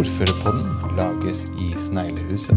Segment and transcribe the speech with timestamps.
[0.00, 2.56] Ordførerpodden lages i Sneglehuset.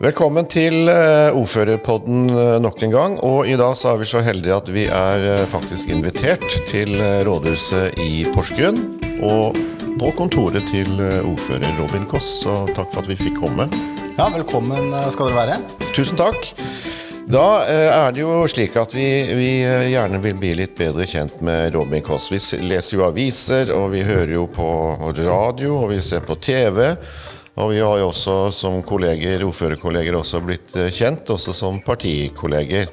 [0.00, 3.18] Velkommen til eh, ordførerpodden eh, nok en gang.
[3.26, 6.94] Og i dag så er vi så heldige at vi er eh, faktisk invitert til
[7.26, 8.78] rådhuset i Porsgrunn.
[9.26, 9.58] Og
[9.98, 13.66] på kontoret til ordfører Robin Koss, så takk for at vi fikk komme.
[14.14, 15.60] Ja, velkommen skal dere være.
[15.96, 16.54] Tusen takk.
[17.28, 19.06] Da eh, er det jo slik at vi,
[19.36, 22.30] vi eh, gjerne vil bli litt bedre kjent med Robin Koss.
[22.32, 24.68] Vi leser jo aviser, og vi hører jo på
[25.20, 26.94] radio, og vi ser på TV.
[27.60, 32.88] Og vi har jo også som kolleger, ordførerkolleger også blitt eh, kjent, også som partikolleger.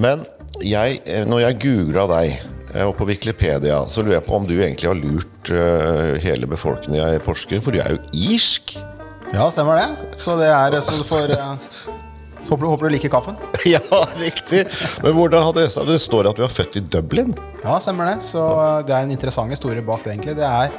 [0.00, 0.24] Men
[0.62, 2.48] jeg, når jeg googla deg,
[2.86, 5.50] og på Wikipedia, så lurer jeg på om du egentlig har lurt
[6.24, 8.78] hele befolkninga i Porsgrunn, for du er jo irsk?
[9.32, 10.16] Ja, stemmer det.
[10.20, 12.01] Så det er så eh,
[12.48, 13.38] håper, du, håper du liker kaffen?
[13.74, 13.80] Ja,
[14.18, 14.64] riktig.
[15.04, 17.34] Men hvordan hadde det Det står at du er født i Dublin.
[17.62, 18.18] Ja, stemmer det.
[18.26, 20.36] Så eh, det er en interessant historie bak det, egentlig.
[20.40, 20.76] Det er,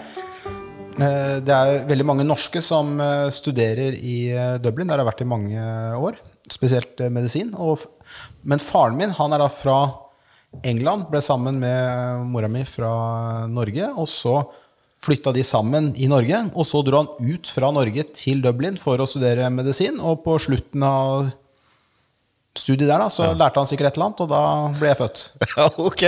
[0.99, 4.17] eh, det er veldig mange norske som eh, studerer i
[4.63, 4.89] Dublin.
[4.89, 5.67] Der har jeg vært i mange
[5.99, 6.19] år.
[6.51, 7.53] Spesielt medisin.
[7.55, 7.85] Og,
[8.43, 9.77] men faren min han er da fra
[10.61, 11.07] England.
[11.11, 13.93] Ble sammen med mora mi fra Norge.
[13.95, 14.41] Og så
[15.03, 16.45] flytta de sammen i Norge.
[16.53, 19.99] Og så dro han ut fra Norge til Dublin for å studere medisin.
[19.99, 21.31] Og på slutten av
[22.57, 24.41] studiet der da, så lærte han sikkert et eller annet, og da
[24.79, 25.21] ble jeg født.
[25.57, 26.03] Ja, ok.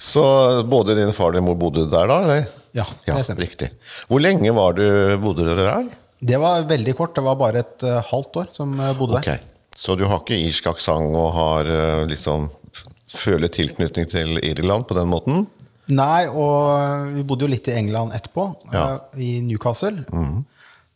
[0.00, 0.22] Så
[0.68, 2.46] både din far og din mor bodde der da, eller?
[2.76, 3.42] Ja, Ja, det stemmer.
[3.44, 3.70] riktig.
[4.08, 4.84] Hvor lenge var du
[5.22, 5.88] bodde dere der?
[6.20, 7.14] Det var veldig kort.
[7.14, 9.28] Det var bare et uh, halvt år som jeg bodde Ok.
[9.28, 9.44] der.
[9.78, 12.48] Så du har ikke irsk aksent og har uh, liksom
[13.08, 15.46] føler tilknytning til Irland på den måten?
[15.88, 18.82] Nei, og vi bodde jo litt i England etterpå, Ja.
[18.98, 20.02] uh, i Newcastle.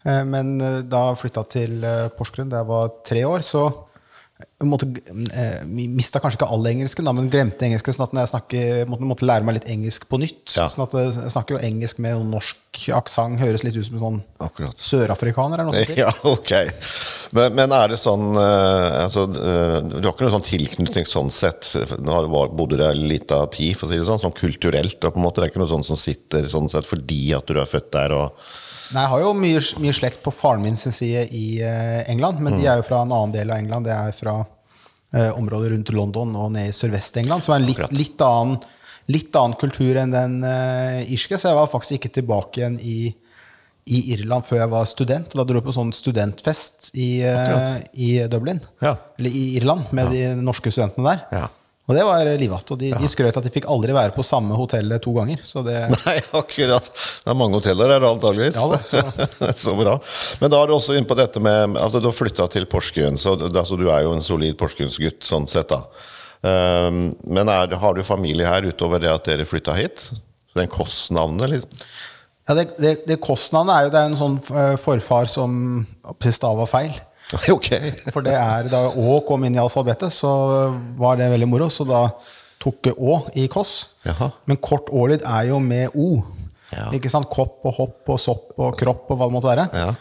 [0.05, 3.63] Eh, Men eh, da flytta til eh, Porsgrunn da jeg var tre år, så
[4.67, 4.87] måtte,
[5.35, 7.95] eh, mista kanskje ikke all engelsken, men glemte engelsken.
[7.97, 10.57] sånn at når jeg snakker, måtte, måtte lære meg litt engelsk på nytt.
[10.57, 10.69] Ja.
[10.69, 13.41] sånn at Jeg snakker jo engelsk med norsk aksent.
[13.43, 14.77] Høres litt ut som en sånn Akkurat.
[14.77, 15.63] sørafrikaner.
[16.03, 16.53] Ja, ok.
[17.33, 21.31] Men, men er det sånn eh, altså, eh, Du har ikke noen sånn tilknytning sånn
[21.33, 21.69] sett?
[21.99, 25.01] Nå bodde du der litt av tid, for å si det sånn, sånn kulturelt?
[25.01, 25.41] da, på en måte.
[25.41, 28.19] Det er ikke noe sånn som sitter sånn sett fordi at du er født der?
[28.19, 28.53] og...
[28.93, 32.41] Nei, Jeg har jo mye, mye slekt på faren min sin side i eh, England,
[32.45, 33.87] men de er jo fra en annen del av England.
[33.89, 34.35] Det er fra
[35.15, 38.59] eh, området rundt London og ned i Sørvest-England, som er en litt, litt, annen,
[39.13, 41.39] litt annen kultur enn den eh, irske.
[41.41, 42.99] Så jeg var faktisk ikke tilbake igjen i,
[43.89, 45.33] i Irland før jeg var student.
[45.39, 48.97] Da dro jeg på sånn studentfest i, eh, i Dublin, Ja.
[49.19, 51.27] eller i Irland, med de norske studentene der.
[51.41, 51.49] Ja.
[51.91, 52.69] Og det var livatt.
[52.71, 55.43] Og de, de skrøt at de fikk aldri være på samme hotellet to ganger.
[55.47, 56.87] Så det, Nei, akkurat.
[56.95, 58.61] Det er mange hoteller her, antageligvis.
[58.61, 59.75] Ja da, så.
[59.79, 59.97] bra.
[60.41, 63.19] Men da er du også inne på dette med altså Du har flytta til Porsgrunn,
[63.19, 65.83] så altså, du er jo en solid Porsgrunnsgutt sånn sett, da.
[66.43, 70.09] Um, men er, har du familie her utover det at dere flytta hit?
[70.59, 71.85] Den Koss-navnet, liksom?
[72.49, 75.53] Ja, det, det, det kostnavnet er jo det er en sånn eh, forfar som
[76.27, 76.97] stava feil.
[77.57, 77.69] ok.
[78.13, 80.31] For det er da Å kom inn i alfabetet, så
[81.01, 81.69] var det veldig moro.
[81.73, 82.07] Så da
[82.63, 83.75] tok Å i Koss.
[84.47, 86.23] Men kort Å-lyd er jo med O.
[86.73, 86.89] Ja.
[86.97, 87.29] Ikke sant?
[87.33, 89.69] Kopp og hopp og sopp og kropp og hva det måtte være.
[89.77, 89.93] Ja.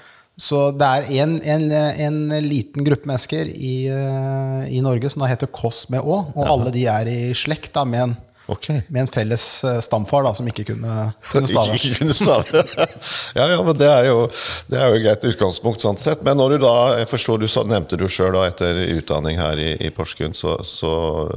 [0.42, 5.30] Så det er en, en, en liten gruppe mennesker i, eh, i Norge som da
[5.30, 8.16] heter Koss med Å, og alle de er i slekt da med en,
[8.46, 8.68] Ok.
[8.88, 10.96] med en felles eh, stamfar da, som ikke kunne,
[11.32, 11.78] kunne stave.
[11.78, 12.64] Ikke kunne stave.
[13.38, 14.26] ja, ja, men det er jo,
[14.72, 16.24] det er jo et greit utgangspunkt sånn sett.
[16.28, 19.72] Men når du da, jeg forstår du så nevnte du sjøl etter utdanning her i,
[19.80, 20.94] i Porsgrunn, så, så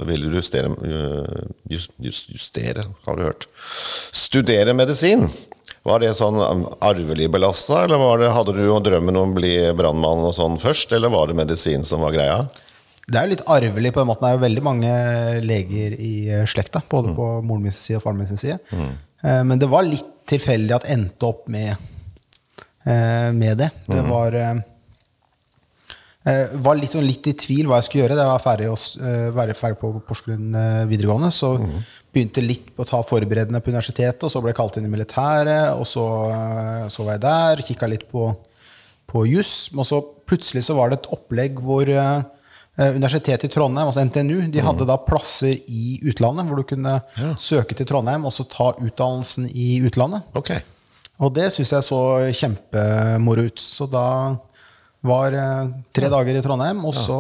[0.09, 3.49] ville du justere, øh, just, just, justere, har du hørt,
[4.15, 5.29] studere medisin.
[5.85, 9.53] Var det sånn um, arvelig belasta, eller var det, hadde du drømmen om å bli
[9.77, 12.39] brannmann og sånn først, eller var det medisin som var greia?
[13.07, 14.25] Det er jo litt arvelig på den måten.
[14.25, 14.93] Det er jo veldig mange
[15.45, 17.17] leger i eh, slekta, både Mm.
[17.19, 18.59] på moren min side og faren min side.
[18.73, 18.95] Mm.
[19.49, 21.77] Men det var litt tilfeldig at endte opp med,
[22.87, 23.71] eh, med det.
[23.89, 24.09] Det Mm.
[24.11, 24.55] var eh,
[26.27, 28.17] eh, var litt, sånn litt i tvil hva jeg skulle gjøre.
[28.17, 31.83] Da jeg var ferdig, å eh, ferdig på Porsgrunn eh, videregående, så Mm.
[32.15, 34.89] begynte litt på å ta forberedende på universitetet, og så ble jeg kalt inn i
[34.97, 38.37] militæret, og så, eh, så var jeg der, kikka litt på,
[39.09, 42.23] på juss, og så plutselig så var det et opplegg hvor eh, eh,
[42.77, 46.97] Universitetet i Trondheim, altså NTNU, de hadde da plasser i utlandet, hvor du kunne
[47.39, 50.25] søke til Trondheim og så ta utdannelsen i utlandet.
[50.35, 50.59] Okay.
[51.23, 52.01] Og det syns jeg så
[52.35, 53.63] kjempemoro ut.
[53.63, 54.07] Så da
[55.07, 57.19] var eh, tre dager i Trondheim, og så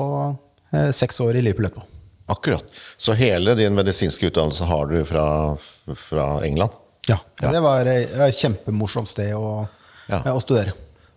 [0.74, 1.84] eh, seks år i Liverpool.
[2.26, 2.64] Akkurat.
[2.96, 5.26] Så hele din medisinske utdannelse har du fra,
[5.94, 6.72] fra England?
[7.06, 7.50] Ja, Ja.
[7.52, 9.68] Det var eh, et kjempemorsomt sted å,
[10.08, 10.22] Ja.
[10.24, 10.72] eh, å studere.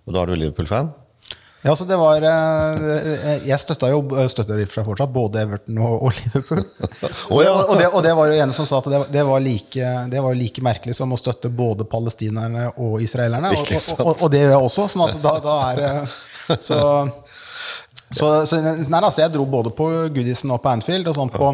[0.06, 0.94] Og da er du Liverpool-fan?
[1.62, 6.12] Ja, så det var eh, Jeg støtta jo støtter i seg fortsatt både Everton og,
[6.20, 6.62] Liverpool.
[7.34, 10.22] Og, det, og det var jo en som sa at det, det, var like, det
[10.24, 13.52] var like merkelig som å støtte både palestinerne og israelerne.
[13.58, 14.88] Og, og, og, det gjør jeg også.
[14.94, 15.84] Sånn at da, da er
[16.48, 16.80] Så,
[18.08, 21.10] så, så nei, altså, jeg dro både på Goodison og på Anfield.
[21.10, 21.52] Og sånn på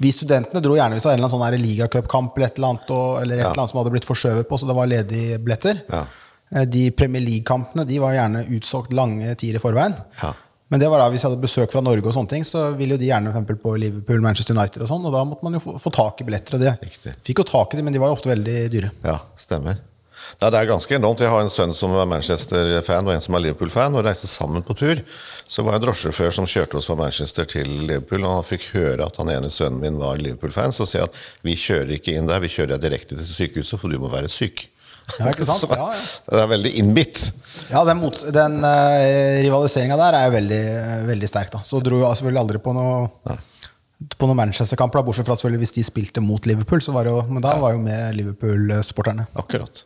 [0.00, 2.70] vi studentene dro gjerne hvis det var en eller annen sånn ligacupkamp eller et eller
[2.70, 5.82] annet, eller et eller annet som hadde blitt forskjøvet på, så det var ledige billetter.
[5.90, 6.06] Ja.
[6.54, 9.94] Eh, De Premier League-kampene de var gjerne utsolgt lange tider i forveien.
[10.22, 10.32] Ja.
[10.70, 12.94] Men det var da hvis jeg hadde besøk fra Norge, og sånne ting, så ville
[12.94, 15.62] jo de gjerne for på Liverpool, Manchester United og sånn, og da måtte man jo
[15.64, 16.54] få, få tak i billetter.
[16.54, 17.14] Og det Riktig.
[17.26, 18.92] fikk jo tak i dem, men de var jo ofte veldig dyre.
[19.02, 19.80] Ja, stemmer.
[20.38, 21.18] Nei, det er ganske enormt.
[21.24, 23.96] Jeg har en sønn som er Manchester-fan og en som er Liverpool-fan.
[23.98, 25.00] og reiste sammen på tur.
[25.48, 28.22] Så var jeg en drosjesjåfør som kjørte oss fra Manchester til Liverpool.
[28.28, 30.70] og Han fikk høre at han ene sønnen min var Liverpool-fan.
[30.76, 33.88] Så sier at vi kjører ikke inn der, vi kjører deg direkte til sykehuset, for
[33.90, 34.68] du må være syk.
[35.18, 35.70] Ja, ikke sant?
[35.80, 36.00] Ja, ja.
[36.30, 37.22] Det er veldig innbitt.
[37.70, 40.62] Ja, den, mots- den uh, rivaliseringa der er jo veldig,
[41.10, 41.62] veldig sterk, da.
[41.66, 43.38] Så dro jeg selvfølgelig aldri på noe
[44.16, 46.80] på noen Manchester-kamp, bortsett fra selvfølgelig hvis de spilte mot Liverpool.
[46.80, 49.26] Så var det jo, men da var jo med Liverpool-supporterne.
[49.36, 49.82] Akkurat.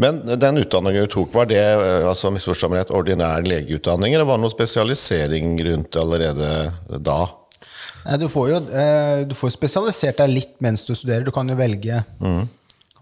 [0.00, 4.44] Men den utdanningen du tok, var det eh, altså rett, ordinær legeutdanning, eller var det
[4.46, 6.50] noe spesialisering rundt allerede
[7.04, 7.18] da?
[8.04, 11.24] Nei, Du får jo eh, du får jo spesialisert deg litt mens du studerer.
[11.26, 12.02] Du kan jo velge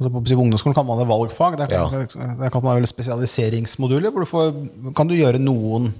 [0.00, 1.58] altså På på ungdomsskolen kan man ha valgfag.
[1.60, 4.10] Der kan, der kan man vel spesialiseringsmoduler.
[4.10, 4.54] Hvor du får,
[4.96, 5.90] kan du gjøre noen,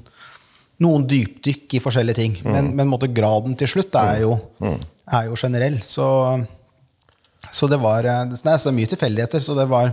[0.81, 2.39] noen dypdykk i forskjellige ting.
[2.47, 5.83] Men, men måtte graden til slutt er jo, er jo generell.
[5.85, 6.07] Så,
[7.53, 9.45] så det var eh, det er så mye tilfeldigheter.
[9.45, 9.93] Så det var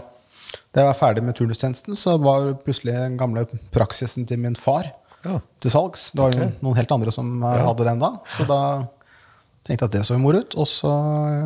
[0.71, 3.44] da jeg var ferdig med turnustjenesten, så var plutselig den gamle
[3.74, 4.94] praksisen til min far
[5.25, 5.39] Ja.
[5.59, 6.12] til salgs.
[6.13, 6.51] Det var okay.
[6.62, 7.65] noen helt andre som ja.
[7.65, 8.12] hadde den da.
[8.31, 8.59] Så da
[9.68, 10.92] tenkte jeg at det så moro ut, og så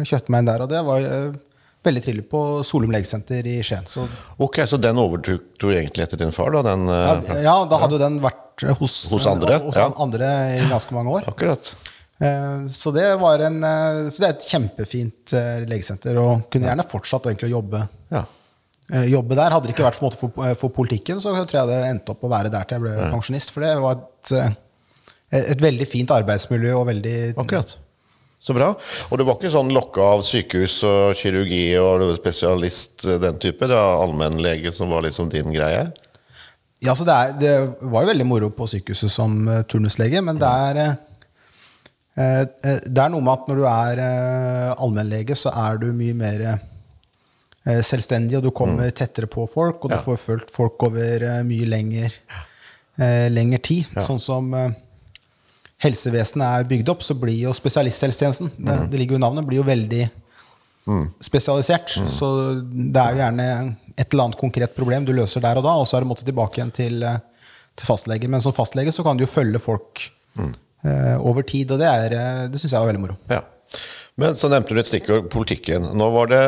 [0.04, 0.66] kjøpte jeg meg inn der.
[0.66, 1.40] Og det var eh,
[1.84, 3.88] veldig trivelig på Solum legesenter i Skien.
[3.90, 4.08] Så
[4.40, 6.52] Ok, Så den overtok du egentlig etter din far?
[6.52, 6.62] da?
[6.72, 9.88] Den, eh, ja, ja, da hadde jo den vært hos, Hos andre, hos ja.
[9.98, 10.28] andre
[10.60, 11.26] i ganske mange år.
[11.32, 11.72] Akkurat.
[12.22, 16.70] Eh, Så det, var en, eh, så det er et kjempefint eh, legesenter, og kunne
[16.70, 18.26] gjerne fortsatt egentlig å jobbe, Ja.
[18.94, 19.50] eh, jobbe der.
[19.50, 22.30] Hadde det ikke vært for, for, for politikken, så tror jeg det endte opp å
[22.30, 23.50] være der til jeg ble pensjonist.
[23.56, 27.78] For det var et, eh, et veldig fint arbeidsmiljø og veldig Akkurat.
[28.42, 28.72] Så bra.
[29.10, 33.68] Og du var ikke sånn lokka av sykehus og kirurgi og spesialist, eh, den type?
[33.70, 35.92] Det var allmennlege som var liksom din greie?
[36.82, 37.54] Ja, så det, er, det
[37.86, 40.96] var jo veldig moro på sykehuset som uh, turnuslege, men det er eh,
[42.18, 44.02] eh, Det er noe med at når du er
[44.74, 49.94] allmennlege, så er du mye mer eh, selvstendig, og du kommer tettere på folk, og
[49.94, 52.18] du får fulgt folk over eh, mye lenger,
[52.98, 53.94] eh, lengre tid.
[54.02, 54.72] Sånn som eh,
[55.82, 59.62] helsevesenet er bygd opp, så blir jo spesialisthelsetjenesten det, det ligger jo i navnet, blir
[59.62, 60.04] jo veldig
[61.22, 61.94] spesialisert.
[62.10, 62.28] Så
[62.62, 63.48] det er jo gjerne
[63.96, 66.30] et eller annet konkret problem du løser der og da, og så er du måttet
[66.30, 67.06] tilbake igjen til,
[67.78, 68.30] til fastlege.
[68.32, 70.06] Men som fastlege så kan du jo følge folk
[70.40, 73.18] eh, over tid, og det, er, eh, det syns jeg var veldig moro.
[73.32, 73.44] Ja.
[74.20, 75.86] Men så nevnte du et stikkord politikken.
[75.98, 76.42] Nå var det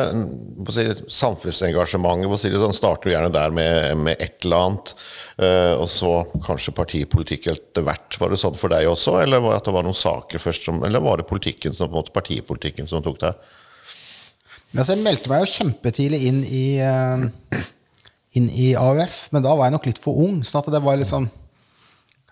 [0.74, 0.84] si,
[1.16, 2.34] samfunnsengasjementet.
[2.42, 4.96] si sånn, Starter du gjerne der med, med et eller annet,
[5.34, 6.08] Uh, og så
[6.46, 8.14] kanskje partipolitikk etter hvert.
[8.20, 11.02] Var det sånn for deg også, eller var det var noen saker først som, eller
[11.02, 13.48] var det politikken som, på en måte, partipolitikken som tok deg?
[14.76, 17.58] Altså, jeg meldte meg jo kjempetidlig inn i, uh,
[18.38, 20.38] inn i AUF, men da var jeg nok litt for ung.
[20.46, 21.26] sånn at det var liksom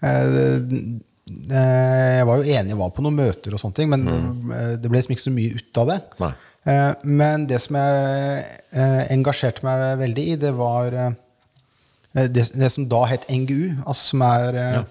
[0.07, 0.63] eh,
[1.27, 4.55] Jeg var jo enig, jeg var på noen møter, og sånne ting, men mm.
[4.83, 6.01] det ble liksom ikke så mye ut av det.
[6.23, 6.33] Nei.
[6.63, 11.15] Eh, men det som jeg eh, engasjerte meg veldig i, det var eh,
[12.31, 14.85] det, det som da het NGU, altså som er ja.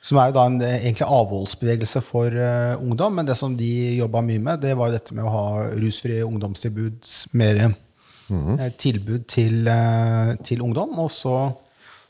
[0.00, 3.18] som er jo da en eh, egentlig avholdsbevegelse for eh, ungdom.
[3.18, 6.24] Men det som de jobba mye med, det var jo dette med å ha rusfrie
[6.24, 7.10] ungdomstilbud.
[7.40, 10.96] Mer eh, tilbud til, eh, til ungdom.
[11.04, 11.36] Og så,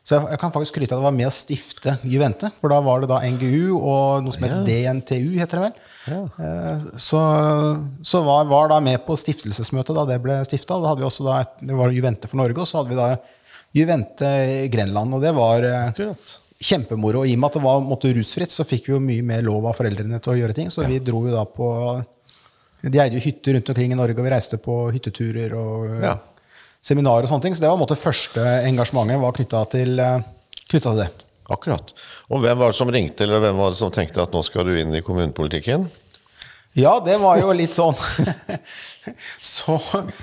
[0.03, 2.49] så jeg, jeg kan faktisk skryte av at det var med å stifte Juvente.
[2.63, 5.75] For da var det da NGU og noe som het DNTU, heter det vel.
[6.11, 6.21] Ja.
[6.97, 7.21] så
[8.03, 10.79] så var, var da med på stiftelsesmøtet da det ble stifta.
[10.81, 12.99] Da hadde vi også da et, det var Juvente for Norge, og så hadde vi
[12.99, 13.11] da
[13.77, 14.31] Juvente
[14.73, 15.15] Grenland.
[15.15, 16.33] Og det var eh, Akkurat.
[16.61, 17.23] kjempemoro.
[17.23, 19.45] Og i og med at det var måtte, rusfritt, så fikk vi jo mye mer
[19.47, 20.73] lov av foreldrene til å gjøre ting.
[20.73, 21.69] Så vi dro jo da på
[22.81, 26.17] De eide jo hytter rundt omkring i Norge, og vi reiste på hytteturer og Ja.
[26.83, 27.55] Seminarer og sånne ting.
[27.57, 30.21] Så det var en måte første engasjementet var knytta til, eh,
[30.71, 31.09] til det.
[31.51, 31.91] Akkurat.
[32.31, 34.65] Og hvem var det som ringte, eller hvem var det som tenkte at nå skal
[34.69, 35.89] du inn i kommunepolitikken?
[36.79, 37.97] Ja, det var jo litt sånn
[39.43, 39.75] så,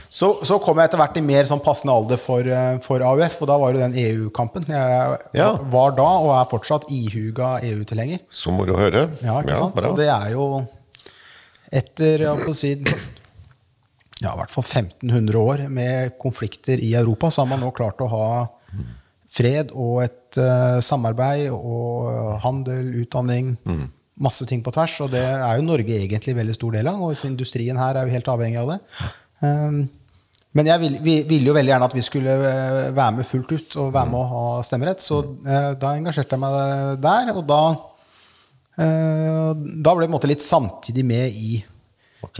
[0.07, 3.35] så, så kom jeg etter hvert i mer sånn passende alder for, eh, for AUF,
[3.43, 4.63] og da var det den EU-kampen.
[4.71, 5.49] Jeg Ja.
[5.73, 8.23] var da, og er fortsatt, ihuga EU-tilhenger.
[8.31, 9.09] Så moro å høre.
[9.19, 9.75] Ja, ikke sant?
[9.75, 9.91] bra.
[9.91, 10.47] Og det er jo
[11.67, 12.71] etter jeg si,
[14.21, 18.01] ja, i hvert fall 1500 år med konflikter i Europa, så har man nå klart
[18.01, 18.29] å ha
[19.38, 23.53] fred og et uh, samarbeid og handel, utdanning.
[24.17, 24.95] Masse ting på tvers.
[25.05, 27.03] Og det er jo Norge egentlig veldig stor del av.
[27.05, 28.79] Og industrien her er jo helt avhengig av det.
[29.45, 29.83] Um,
[30.57, 33.51] men jeg ville vil, vil jo veldig gjerne at vi skulle eh, være med fullt
[33.53, 35.03] ut og være med å ha stemmerett.
[35.03, 37.33] Så eh, da engasjerte jeg meg der.
[37.36, 37.62] Og da,
[38.81, 41.59] eh, da ble jeg på en måte litt samtidig med i.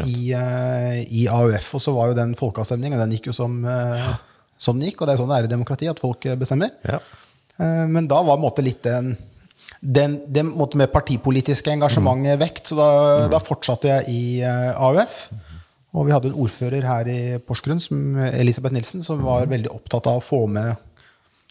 [0.06, 1.74] i, eh, i AUF.
[1.78, 4.12] Og så var jo den folkeavstemningen, den gikk jo som, eh,
[4.58, 5.02] som den gikk.
[5.02, 6.74] Og det er sånn det er i demokrati, at folk eh, bestemmer.
[6.88, 7.02] Ja.
[7.58, 9.16] Men da var måte litt den,
[9.82, 12.70] den, den måte med partipolitiske engasjementet vekt.
[12.70, 12.90] Så da,
[13.34, 15.24] da fortsatte jeg i AUF.
[15.98, 17.98] Og vi hadde en ordfører her i Porsgrunn, som,
[18.30, 20.78] Elisabeth Nilsen, som var veldig opptatt av å få med,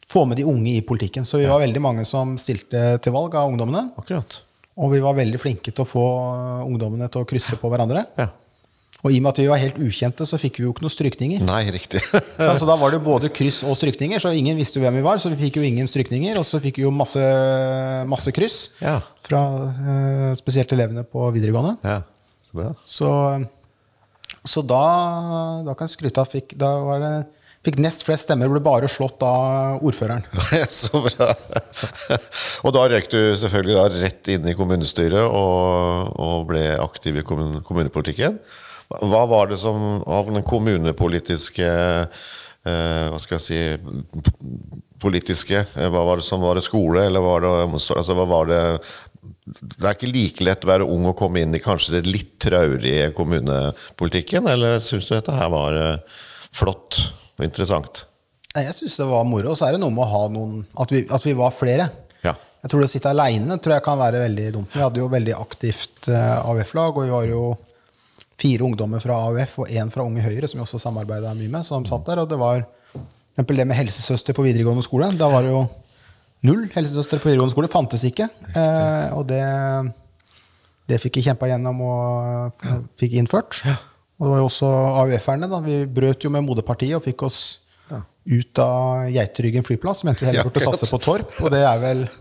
[0.07, 1.27] få med de unge i politikken.
[1.27, 3.89] Så vi var veldig mange som stilte til valg av ungdommene.
[3.99, 4.45] Akkurat.
[4.77, 6.05] Og vi var veldig flinke til å få
[6.67, 8.03] ungdommene til å krysse på hverandre.
[8.21, 8.29] Ja.
[9.05, 10.93] Og i og med at vi var helt ukjente, så fikk vi jo ikke noen
[10.93, 11.43] strykninger.
[11.47, 12.01] Nei, riktig.
[12.11, 15.05] Så altså, da var det både kryss og strykninger, så ingen visste jo hvem vi
[15.05, 15.21] var.
[15.23, 17.23] Så vi fikk jo ingen strykninger, og så fikk vi jo masse,
[18.11, 18.57] masse kryss.
[18.81, 18.97] Ja.
[19.23, 21.77] Fra eh, spesielt elevene på videregående.
[21.87, 22.01] ja.
[22.47, 22.69] Så bra.
[22.87, 23.09] Så,
[24.47, 24.83] så da,
[25.67, 27.15] da kan jeg skryte av fikk, Da var det
[27.67, 30.23] Fikk nest flest stemmer, ble bare slått av ordføreren.
[30.71, 31.33] Så bra.
[32.63, 37.59] Og da røk du selvfølgelig rett inn i kommunestyret og, og ble aktiv i kommun,
[37.67, 38.39] kommunepolitikken.
[38.87, 43.59] Hva var det som av den kommunepolitiske eh, Hva skal jeg si
[45.03, 47.51] Politiske Hva var det som var det skole, eller var det?
[47.67, 48.63] Altså, hva var det
[49.47, 52.33] det er ikke like lett å være ung og komme inn i kanskje det litt
[52.43, 56.19] traurige kommunepolitikken, eller syns du dette her var eh,
[56.55, 56.99] flott
[57.37, 58.05] og interessant?
[58.57, 59.53] Jeg syns det var moro.
[59.53, 61.91] Og så er det noe med å ha noen At vi, at vi var flere.
[62.25, 62.33] Ja.
[62.65, 64.73] Jeg tror det å sitte aleine kan være veldig dumt.
[64.73, 67.43] Vi hadde jo veldig aktivt eh, AUF-lag, og vi var jo
[68.41, 71.67] fire ungdommer fra AUF og én fra Unge Høyre, som vi også samarbeida mye med,
[71.69, 72.25] som satt der.
[72.25, 72.65] Og det var
[72.97, 75.13] eksempel det med helsesøster på videregående skole.
[75.21, 75.67] Da var det jo
[76.47, 77.71] null helsesøstre på videregående skole.
[77.73, 78.31] Fantes ikke.
[78.57, 79.43] Eh, og det,
[80.89, 82.67] det fikk vi kjempa gjennom og
[83.01, 83.61] fikk innført.
[84.17, 85.49] Og det var jo også AUF-erne.
[85.51, 85.61] da.
[85.65, 87.41] Vi brøt jo med moderpartiet og fikk oss
[88.27, 90.03] ut av Geitryggen flyplass.
[90.05, 92.07] Mente vi heller Ja, burde satse på Torp, og det er vel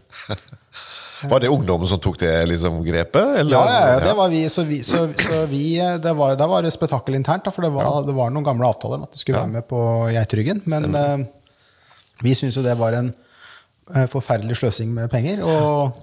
[1.26, 3.40] Var det ungdommen som tok det liksom, grepet?
[3.40, 3.56] Eller?
[3.56, 4.44] Ja, ja, ja, det var vi.
[4.52, 7.72] Så, vi, så, så vi det var, Da var det spetakkel internt, da, for det
[7.74, 9.80] var, det var noen gamle avtaler om at de skulle være med på
[10.12, 10.62] Geitryggen.
[10.70, 11.24] Men uh,
[12.22, 13.10] vi syns jo det var en
[13.96, 15.42] uh, forferdelig sløsing med penger.
[15.48, 15.96] Og,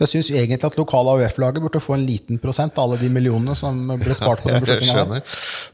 [0.00, 3.10] så jeg syns egentlig at lokale AUF-laget burde få en liten prosent av alle de
[3.12, 5.20] millionene som ble spart på den skjønner.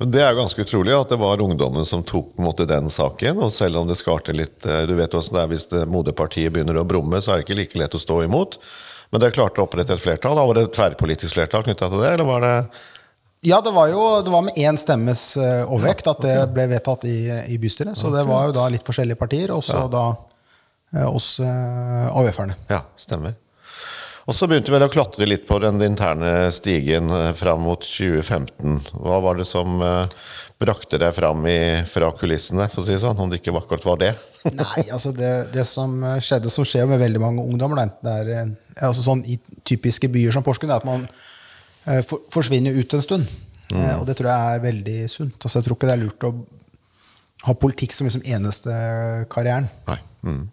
[0.01, 3.39] Men det er jo ganske utrolig at det var ungdommen som tok måte den saken.
[3.47, 6.51] Og selv om det skarte litt eh, Du vet åssen det er hvis det moderpartiet
[6.57, 8.59] begynner å brumme, så er det ikke like lett å stå imot.
[9.15, 10.35] Men dere klarte å opprette et flertall.
[10.35, 12.55] Da var det et tverrpolitisk flertall knytta til det, eller var det
[13.47, 17.07] Ja, det var jo det var med én stemmes eh, overvekt at det ble vedtatt
[17.07, 17.19] i,
[17.55, 17.95] i bystyret.
[17.95, 20.09] Så det var jo da litt forskjellige partier, og så da
[20.97, 22.59] eh, oss eh, AUF-erne.
[22.75, 23.39] Ja, stemmer.
[24.27, 27.83] Og så begynte vi vel å klatre litt på den interne stigen eh, fram mot
[27.83, 28.81] 2015.
[28.99, 30.17] Hva var det som eh,
[30.59, 33.23] brakte deg fram i, fra kulissene, for å si det sånn?
[33.23, 34.13] Om det ikke akkurat var det?
[34.61, 38.55] Nei, altså det, det som eh, skjedde, som skjer med veldig mange ungdommer, det er
[38.77, 41.07] altså sånn i typiske byer som Porsgrunn, er at man
[42.03, 43.29] for, forsvinner ut en stund.
[43.75, 45.39] Eh, og det tror jeg er veldig sunt.
[45.41, 46.33] Altså, jeg tror ikke det er lurt å
[47.47, 48.77] ha politikk som liksom eneste
[49.33, 49.69] karrieren.
[49.89, 49.99] Nei.
[50.27, 50.45] Mm.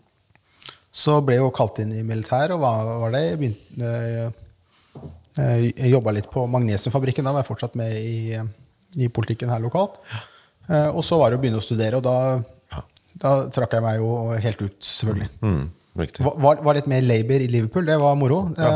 [0.94, 3.22] Så ble jeg jo kalt inn i militæret, og hva var det?
[3.32, 3.94] Jeg begynte
[5.42, 7.26] eh, Jeg jobba litt på Magnesiumfabrikken.
[7.26, 8.38] Da var jeg fortsatt med i,
[9.02, 9.98] i politikken her lokalt.
[10.70, 12.84] Eh, og så var det å begynne å studere, og da,
[13.24, 14.12] da trakk jeg meg jo
[14.46, 15.32] helt ut, selvfølgelig.
[15.42, 15.64] Mm.
[15.94, 17.90] Var, var- var litt mer Labour i Liverpool.
[17.90, 18.44] Det var moro.
[18.58, 18.70] Ja.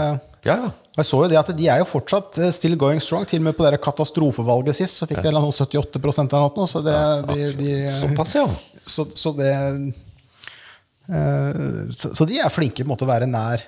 [0.47, 0.67] Ja, ja.
[0.99, 3.25] jeg så jo det at de er jo fortsatt eh, still going strong.
[3.29, 6.67] Til og med på det katastrofevalget sist så fikk de eller noe 78 eller noe.
[6.69, 6.97] Så, det,
[7.31, 8.45] de, de, Såpass, ja.
[8.85, 9.81] så, så det eh,
[11.07, 13.61] så, så de er flinke på en måte å være nær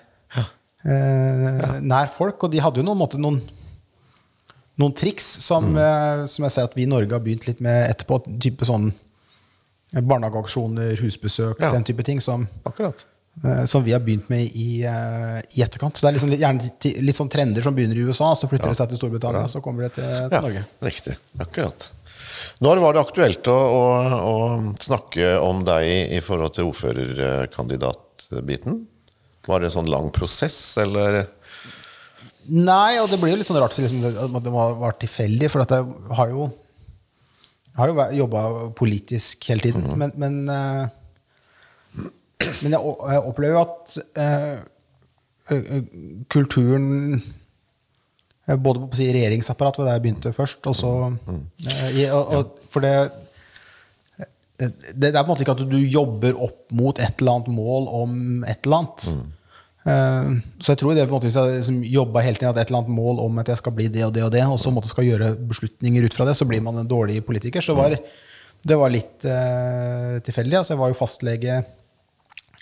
[0.84, 2.44] eh, Nær folk.
[2.44, 3.40] Og de hadde jo noen, måte, noen,
[4.80, 6.26] noen triks som, mm.
[6.32, 8.22] som jeg ser at vi i Norge har begynt litt med etterpå.
[8.44, 8.92] Type sånn
[9.90, 11.72] barnehageaksjoner, husbesøk, Ja.
[11.74, 12.48] den type ting som,
[13.44, 15.98] eh, som vi har begynt med i, eh, i etterkant.
[15.98, 18.78] Så det er liksom gjerne litt sånn trender som begynner i USA, så flytter det
[18.78, 20.66] seg til Storbritannia, så kommer det til, til Ja, Norge.
[20.82, 21.18] riktig.
[21.40, 21.92] Akkurat.
[22.64, 23.84] Når var det aktuelt å, å,
[24.30, 24.32] å
[24.82, 25.82] snakke om deg
[26.18, 28.74] i, forhold til ordførerkandidatbiten?
[29.50, 31.10] Var det en sånn lang prosess, eller?
[32.50, 35.48] Nei, og det blir jo litt sånn rart liksom, det- at det var, var tilfeldig,
[35.54, 35.84] for at jeg
[36.18, 36.42] har jo
[37.70, 38.40] jeg har jo jobba
[38.76, 40.86] politisk hele tiden, men, men, eh,
[42.64, 43.86] men jeg, jeg opplever jo at
[44.20, 44.56] eh,
[45.54, 45.80] eh,
[46.34, 46.88] kulturen
[48.58, 51.42] Både på si regjeringsapparatet, hvor jeg begynte først, og så mm.
[52.10, 52.94] og, og, For det
[54.60, 57.52] det, det er på en måte ikke at du jobber opp mot et eller annet
[57.56, 59.06] mål om et eller annet.
[59.88, 62.60] Eh, så jeg tror det på en måte hvis jeg liksom jobba hele tiden at
[62.60, 64.60] et eller annet mål om at jeg skal bli det og det og det, og
[64.60, 67.64] så måte skal gjøre beslutninger ut fra det, så blir man en dårlig politiker.
[67.64, 67.98] Så det var,
[68.74, 70.60] det var litt uh, tilfeldig.
[70.60, 71.62] Altså jeg var jo fastlege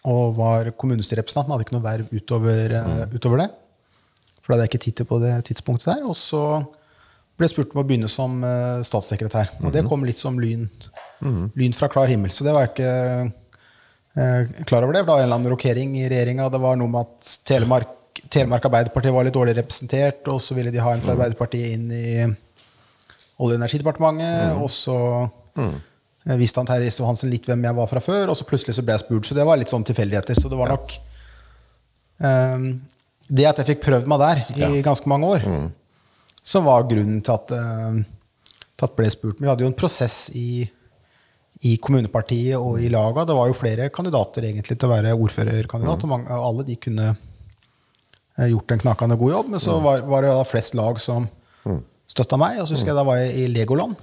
[0.08, 3.50] og var kommunestyrerepresentant, men hadde ikke noe verv utover, uh, utover det.
[4.48, 6.04] For det hadde jeg ikke tid til på det tidspunktet der.
[6.08, 6.40] Og så
[7.36, 9.52] ble jeg spurt om å begynne som eh, statssekretær.
[9.60, 10.64] Og det kom litt som lyn,
[11.60, 12.32] lyn fra klar himmel.
[12.32, 12.94] Så det var jeg ikke
[14.16, 15.04] eh, klar over det.
[15.04, 16.48] Det var en eller annen rokering i regjeringa.
[16.54, 20.72] Det var noe med at Telemark, Telemark Arbeiderparti var litt dårlig representert, og så ville
[20.74, 24.58] de ha en fra Arbeiderpartiet inn i Olje- og energidepartementet.
[24.64, 24.98] Og så
[25.60, 28.88] eh, visste han Terje Johansen litt hvem jeg var fra før, og så plutselig så
[28.88, 29.28] ble jeg spurt.
[29.28, 30.40] Så det var litt sånn tilfeldigheter.
[30.40, 30.96] Så det var nok
[32.24, 32.72] eh,
[33.28, 34.42] det at jeg fikk prøvd meg der
[34.78, 35.46] i ganske mange år,
[36.46, 38.00] som var grunnen til at, uh,
[38.78, 39.38] til at ble spurt.
[39.38, 40.64] Men vi hadde jo en prosess i,
[41.68, 43.26] i kommunepartiet og i laga.
[43.28, 47.10] Det var jo flere kandidater egentlig til å være ordførerkandidat, og mange, alle de kunne
[47.12, 49.54] eh, gjort en knakende god jobb.
[49.56, 51.28] Men så var, var det da flest lag som
[52.08, 52.62] støtta meg.
[52.62, 53.98] Og så husker jeg da var jeg i Legoland.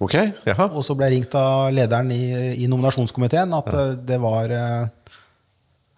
[0.00, 0.32] Okay.
[0.70, 2.22] Og så ble jeg ringt av lederen i,
[2.64, 5.16] i nominasjonskomiteen at eh, det var eh,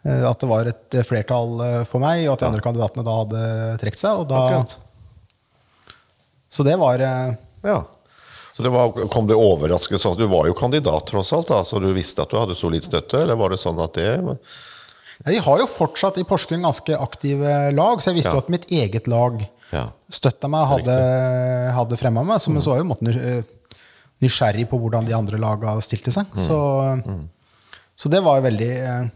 [0.02, 3.42] at det var et flertall eh, for meg, og at de andre kandidatene da hadde
[3.82, 4.22] trukket seg.
[4.24, 4.64] Og da,
[6.52, 7.82] så det var eh, Ja.
[8.52, 11.62] Så det var, kom det overraskende sånn at du var jo kandidat tross alt, da,
[11.64, 14.10] så du visste at du hadde solid støtte, eller var det sånn at det
[15.24, 18.36] Vi har jo fortsatt i Porsgrunn ganske aktive lag, så jeg visste Ja.
[18.36, 19.40] jo at mitt eget lag
[19.72, 19.86] Ja.
[20.10, 20.98] støtta meg, hadde,
[21.78, 22.42] hadde fremma meg.
[22.44, 23.78] Så, men så var jeg jo på en måte eh,
[24.20, 26.26] nysgjerrig på hvordan de andre laga stilte seg.
[26.36, 26.58] Så,
[27.96, 29.08] så det var jo veldig, eh,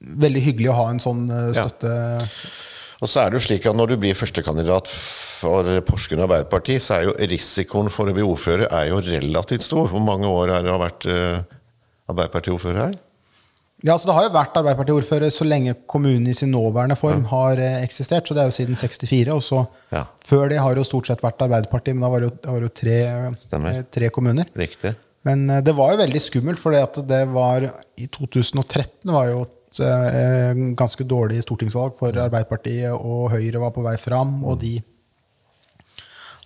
[0.00, 1.92] veldig hyggelig å ha en sånn støtte.
[1.92, 2.28] Ja.
[3.04, 6.96] Og så er det jo slik at når du blir førstekandidat for Porsgrunn Arbeiderparti, så
[6.96, 9.90] er jo risikoen for å bli ordfører er jo relativt stor.
[9.92, 11.54] Hvor mange år har det vært Arbeiderpartiordfører
[12.06, 12.96] Arbeiderparti-ordfører her?
[13.84, 17.60] Ja, så Det har jo vært Arbeiderparti-ordfører så lenge kommunen i sin nåværende form har
[17.60, 18.26] eh, eksistert.
[18.26, 19.32] så Det er jo siden 64.
[19.34, 20.06] og så Ja.
[20.24, 22.70] Før det har jo stort sett vært Arbeiderpartiet, men da var det jo, var det
[22.70, 22.96] jo tre,
[23.74, 24.46] eh, tre kommuner.
[24.56, 24.94] Riktig.
[25.24, 29.80] Men eh, det var jo veldig skummelt, for det var i 2013 var jo et
[29.82, 34.76] eh, ganske dårlig stortingsvalg for Arbeiderpartiet, og Høyre var på vei fram, og de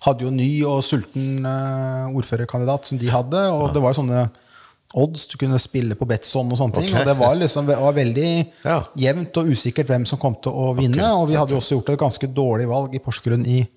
[0.06, 4.22] hadde jo ny og sulten eh, ordførerkandidat som de hadde, og det var jo sånne
[5.00, 7.00] odds du kunne spille på Betson og sånne ting, Ok.
[7.02, 8.30] og det var liksom det var veldig
[8.64, 8.78] Ja.
[8.98, 11.12] jevnt og usikkert hvem som kom til å vinne, Okay.
[11.20, 13.68] og vi hadde jo også gjort et ganske dårlig valg i Porsgrunn i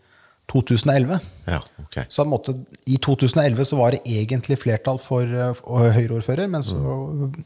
[0.49, 1.19] 2011.
[1.47, 2.03] Ja, okay.
[2.09, 2.55] Så måte,
[2.87, 5.25] I 2011 så var det egentlig flertall for
[5.55, 7.43] for Høyre-ordfører, men så eh,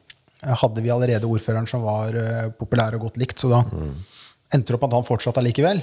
[0.55, 3.63] hadde vi allerede ordføreren som var eh, populær og godt likt, så da
[4.53, 5.81] endte det opp at han fortsatte allikevel.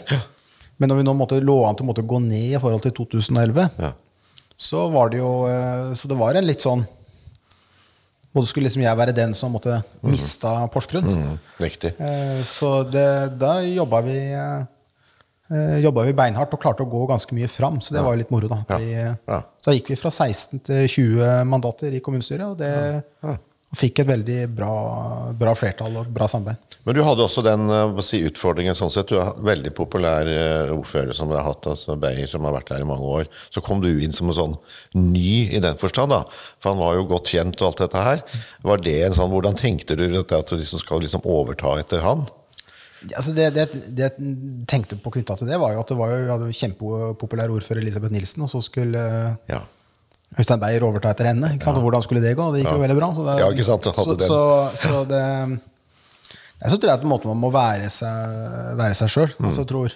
[0.79, 3.69] Men når vi nå måtte, lå an til å gå ned i forhold til 2011,
[3.79, 3.93] Ja.
[4.57, 6.85] så var det jo eh, Så det var en litt sånn
[8.35, 11.05] Både skulle liksom jeg være den som måtte mista Porsgrunn.
[11.07, 11.93] Mm, riktig.
[12.03, 14.17] Eh, Så det, da jobba vi,
[16.09, 17.79] vi beinhardt og klarte å gå ganske mye fram.
[17.81, 18.49] Så det var jo litt moro.
[18.51, 18.65] da.
[18.69, 18.79] Ja.
[18.79, 18.91] Vi,
[19.31, 19.41] Ja.
[19.63, 23.37] Så da gikk vi fra 16 til 20 mandater i kommunestyret, og det Ja.
[23.37, 23.39] og
[23.79, 24.73] fikk et veldig bra,
[25.39, 26.75] bra flertall og bra samarbeid.
[26.85, 29.09] Men du hadde også den eh, si, utfordringen sånn sett.
[29.09, 32.75] Du er veldig populær eh, ordfører som du har hatt, altså Beyer, som har vært
[32.75, 33.31] der i mange år.
[33.55, 34.57] Så kom du inn som en sånn
[34.99, 36.23] ny i den forstand, da.
[36.61, 38.25] For han var jo godt kjent og alt dette her.
[38.69, 42.27] Var det en sånn, Hvordan tenkte du at du liksom skal liksom overta etter han?
[43.05, 43.65] Ja, altså det, det,
[43.97, 44.35] det jeg
[44.71, 47.83] tenkte på knytta til det, var jo at det var jo, vi hadde kjempepopulær ordfører
[47.83, 49.03] Elisabeth Nilsen, og så skulle
[49.51, 49.65] Ja.
[50.39, 51.53] Øystein Beyer overta etter henne.
[51.55, 51.79] Ikke sant?
[51.79, 52.47] Og hvordan skulle det gå?
[52.55, 53.11] Det gikk jo veldig bra.
[53.15, 54.41] Så det, Ja, ikke sant, så så, så,
[54.81, 59.31] så det Jeg så tror jeg at måte man må være seg, sjøl.
[59.39, 59.47] Mm.
[59.47, 59.95] Altså, jeg tror,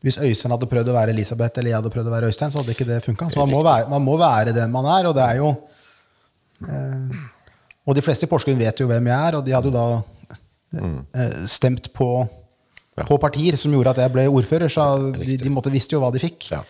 [0.00, 2.62] Hvis Øystein hadde prøvd å være Elisabeth, eller jeg hadde prøvd å være Øystein, så
[2.62, 3.28] hadde ikke det funka.
[3.30, 5.52] Så man må, være, man må være den man er, og det er jo
[6.66, 7.20] eh,
[7.86, 9.86] Og de fleste i Porsgrunn vet jo hvem jeg er, og de hadde jo da
[11.14, 12.10] eh, stemt på,
[13.06, 16.10] på partier som gjorde at jeg ble ordfører, så de, de måtte visste jo hva
[16.14, 16.50] de fikk.
[16.56, 16.64] Ja.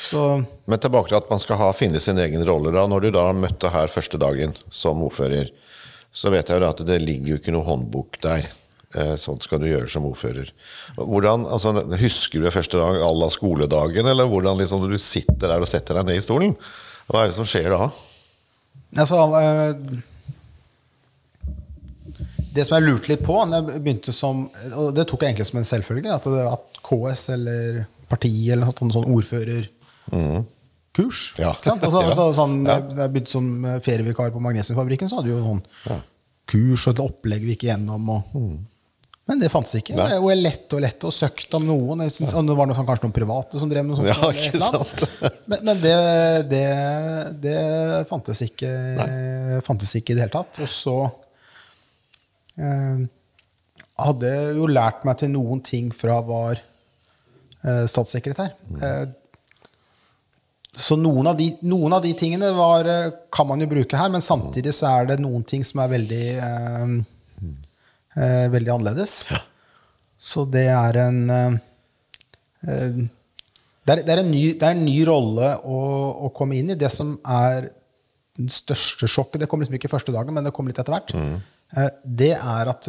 [0.00, 2.72] Så Men tilbake til at man skal ha, finne sin egen rolle.
[2.74, 2.86] da.
[2.86, 5.50] Når du da møtte her første dagen som ordfører,
[6.12, 8.50] så vet jeg jo da at det ligger jo ikke noe håndbok der.
[8.92, 10.50] Sånt Sånn skal du gjøre som ordfører.
[10.98, 15.64] Hvordan, altså, Husker du første dag à la skoledagen, eller hvordan liksom du sitter der
[15.64, 16.52] og setter deg ned i stolen?
[17.08, 17.88] Hva er det som skjer da?
[19.00, 19.72] Altså, eh,
[22.52, 25.48] det som jeg lurte litt på når jeg begynte som, Og det tok jeg egentlig
[25.48, 29.70] som en selvfølge, at, det, at KS eller partiet eller noe sånn ordførerkurs
[31.40, 31.52] Ja.
[31.56, 31.84] ikke sant?
[31.88, 32.08] Altså, Ja.
[32.12, 35.62] altså, sånn, jeg- begynte som eh, ferievikar på Magnesiumfabrikken, så hadde vi jo sånn
[36.52, 38.08] kurs og et opplegg vi gikk gjennom.
[38.12, 38.60] Og, Men
[39.30, 39.94] Men det fantes ikke.
[39.96, 40.16] Nei.
[40.18, 42.02] Og jeg lette og lette og søkte om noen.
[42.04, 44.10] Jeg om det var noe, kanskje noen private som drev med noe sånt.
[44.10, 45.30] Ja?
[45.48, 45.94] Men, men det,
[46.50, 46.64] det,
[47.44, 47.54] det
[48.10, 48.72] fantes, ikke,
[49.64, 50.58] fantes ikke i det hele tatt.
[50.66, 50.96] Og så
[52.58, 53.02] eh,
[54.02, 58.52] hadde jo lært meg til noen ting fra jeg var eh, statssekretær.
[58.74, 59.04] Eh,
[60.72, 64.08] så noen av, de, noen av de tingene var, eh, kan man jo bruke her,
[64.12, 66.94] men samtidig så er det noen ting som er veldig, eh,
[68.16, 69.16] eh, veldig annerledes.
[70.22, 71.58] Så det er en eh,
[72.64, 73.02] eh,
[73.82, 75.78] det, er, det, er en ny, det er en ny rolle å,
[76.28, 76.78] å komme inn i.
[76.78, 77.68] Det som er
[78.38, 81.12] det største sjokket, det kom liksom ikke første dagen, men det kom litt etter hvert,
[81.12, 82.88] eh, det er at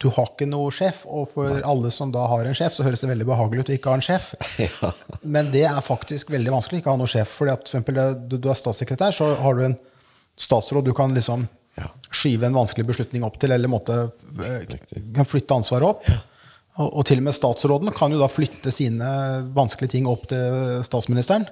[0.00, 1.02] du har ikke noe sjef.
[1.04, 3.76] Og for alle som da har en sjef, så høres det veldig behagelig ut å
[3.76, 4.30] ikke ha en sjef.
[4.64, 4.92] Ja.
[5.22, 7.34] Men det er faktisk veldig vanskelig å ikke ha noen sjef.
[7.40, 9.76] fordi at for eksempel, du, du er statssekretær, så har du en
[10.40, 11.86] statsråd du kan liksom Ja.
[12.12, 13.94] skyve en vanskelig beslutning opp til, eller måtte,
[14.44, 14.64] eh,
[15.16, 16.08] kan flytte ansvaret opp.
[16.80, 19.06] Og, og til og med statsråden kan jo da flytte sine
[19.56, 21.46] vanskelige ting opp til statsministeren.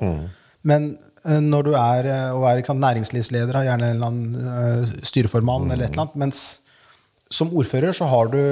[0.69, 0.89] Men
[1.25, 5.05] eh, når du er, eh, og er sant, næringslivsleder, har gjerne en eller annen styreformann,
[5.13, 6.43] styreformann, eller et eller annet, mens
[7.31, 8.43] som ordfører så har du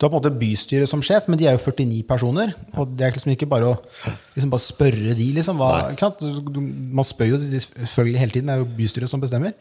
[0.00, 2.54] du har på en måte bystyret som sjef, men de er jo 49 personer.
[2.80, 3.74] Og det er liksom ikke bare å
[4.32, 5.60] liksom bare spørre de, liksom.
[5.60, 5.90] Hva,
[6.96, 9.52] man spør jo selvfølgelig hele tiden, det er jo bystyret som bestemmer.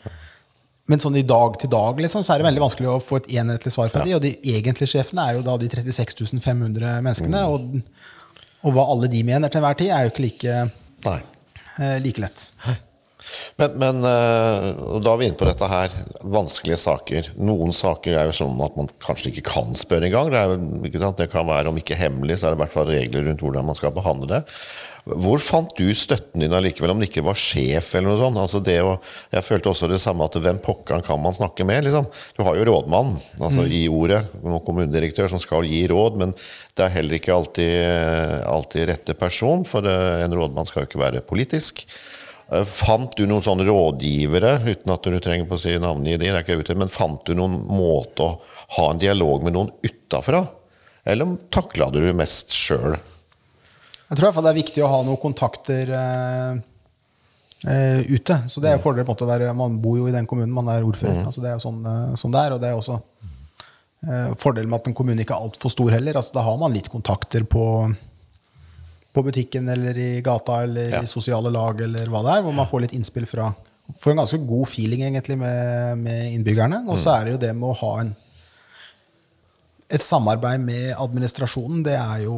[0.89, 3.27] Men sånn i dag til dag liksom, så er det veldig vanskelig å få et
[3.35, 7.43] enhetlig svar fra de, og de egentlige sjefene er jo da de 36 500 menneskene.
[7.51, 7.81] Og,
[8.63, 10.61] og hva alle de mener til enhver tid, er jo ikke like,
[11.09, 11.19] Nei.
[11.75, 12.47] eh, like lett.
[13.59, 14.67] Men, men eh,
[15.03, 15.95] da er vi inne på dette her.
[16.23, 17.31] Vanskelige saker.
[17.39, 20.31] Noen saker er jo sånn at man kanskje ikke kan spørre engang.
[20.33, 22.87] Det, er jo- det kan være, om ikke hemmelig, så er det i hvert fall
[22.93, 24.43] regler rundt hvordan man skal behandle det.
[25.09, 28.37] Hvor fant du støtten din allikevel, om det ikke var sjef eller noe sånt?
[28.37, 28.91] Altså det å,
[29.33, 31.87] jeg følte også det samme at hvem pokkeren kan man snakke med?
[31.87, 32.05] liksom?
[32.37, 36.35] Du har jo rådmann, altså i ordet, noen kommunedirektør som skal gi råd, men
[36.77, 37.73] det er heller ikke alltid,
[38.51, 41.87] alltid rette person, for eh, en rådmann skal jo ikke være politisk.
[42.51, 46.17] Eh, Fant du noen sånne rådgivere, uten at du trenger på å si navnet i
[46.17, 48.31] det, det er ikke ute, men fant du noen måte å
[48.77, 50.45] ha en dialog med noen utafra?
[51.09, 52.97] Eller takla du det mest sjøl?
[54.09, 56.53] Jeg tror i hvert fall det er viktig å ha noen kontakter eh,
[57.69, 58.39] eh, ute.
[58.49, 60.25] Så det er jo fordel på en måte å være Man bor jo i den
[60.29, 61.21] kommunen man er ordfører.
[61.29, 62.55] Altså det er jo sånn, eh, sånn det er.
[62.55, 62.97] Og det er også
[64.09, 66.17] eh, fordelen med at en kommune ikke er altfor stor heller.
[66.17, 67.63] Altså da har man litt kontakter på,
[69.19, 71.03] på butikken eller i gata eller Ja.
[71.03, 73.51] i sosiale lag eller hva det er, hvor man får litt innspill fra
[73.89, 76.83] Får en ganske god feeling egentlig med, med innbyggerne.
[76.93, 78.11] Og så er det jo det med å ha en
[79.89, 82.35] et samarbeid med administrasjonen, det er jo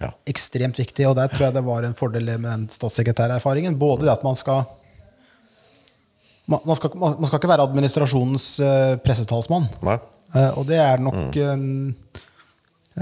[0.00, 0.12] Ja.
[0.30, 1.08] ekstremt viktig.
[1.10, 3.74] Og der tror jeg det var en fordel med den statssekretærerfaringen.
[3.78, 4.62] Både det at man skal
[6.46, 9.66] man, man, skal, man skal ikke være administrasjonens eh, pressetalsmann.
[10.34, 11.52] Eh, og det er nok eh,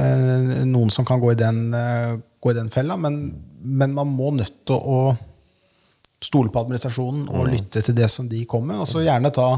[0.01, 3.19] eh, noen som kan gå i den, eh, gå i den fella, men,
[3.63, 5.01] men man må nødt til å
[6.23, 9.49] stole på administrasjonen og lytte til det som de kommer med, og så gjerne ta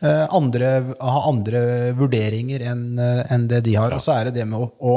[0.00, 1.62] eh, andre, ha andre
[1.98, 3.92] vurderinger enn en det de har.
[3.92, 4.94] Og så er det det med å, å,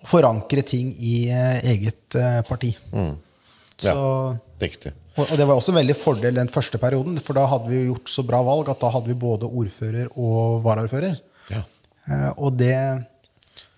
[0.00, 2.74] å forankre ting i eh, eget eh, parti.
[3.80, 3.96] Så,
[4.60, 4.92] Riktig.
[5.16, 7.86] og, og det var også en veldig fordel den første perioden, for da hadde vi
[7.86, 11.16] gjort så bra valg at da hadde vi både ordfører og varaordfører.
[11.52, 11.64] Ja.
[12.04, 12.76] Eh, og det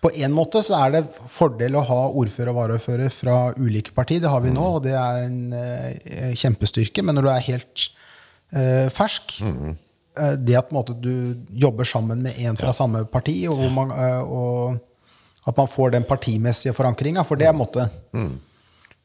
[0.03, 4.19] På en måte så er det fordel å ha ordfører og varaordfører fra ulike partier.
[4.19, 7.05] Det har vi nå, og det er en eh, kjempestyrke.
[7.07, 7.85] Men når du er helt
[8.51, 13.63] eh, fersk eh, Det at måte, du jobber sammen med en fra samme parti, og,
[13.71, 17.87] man, eh, og at man får den partimessige forankringa, for det er en måte.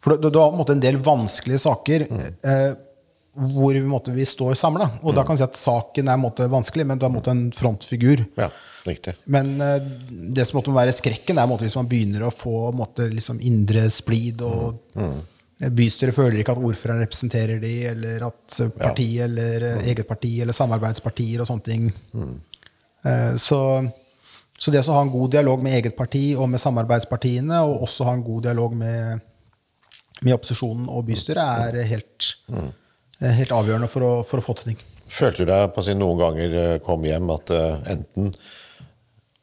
[0.02, 2.74] For du, du har en måte en del vanskelige saker eh,
[3.38, 4.90] hvor vi, måte, vi står samla.
[5.02, 7.46] Og da kan vi si at saken er måte vanskelig, men du er måte en
[7.54, 8.24] frontfigur.
[8.38, 8.50] ja,
[8.86, 9.14] riktig.
[9.30, 9.78] Men uh,
[10.10, 14.42] det som måtte må være skrekken, er hvis man begynner å få liksom indre splid,
[14.42, 14.82] og
[15.58, 20.54] bystyret føler ikke at ordføreren representerer de, eller at partiet eller eh, eget parti eller
[20.54, 21.88] samarbeidspartier og sånne ting.
[23.02, 23.60] Eh, så,
[24.54, 28.06] så det å ha en god dialog med eget parti og med samarbeidspartiene, og også
[28.06, 29.24] ha en god dialog med,
[30.22, 32.70] med opposisjonen og bystyret, er helt, eh,
[33.20, 34.86] helt avgjørende for å, for å få til ting.
[35.08, 38.32] Følte du deg på sin noen ganger eh, kom hjem at eh, enten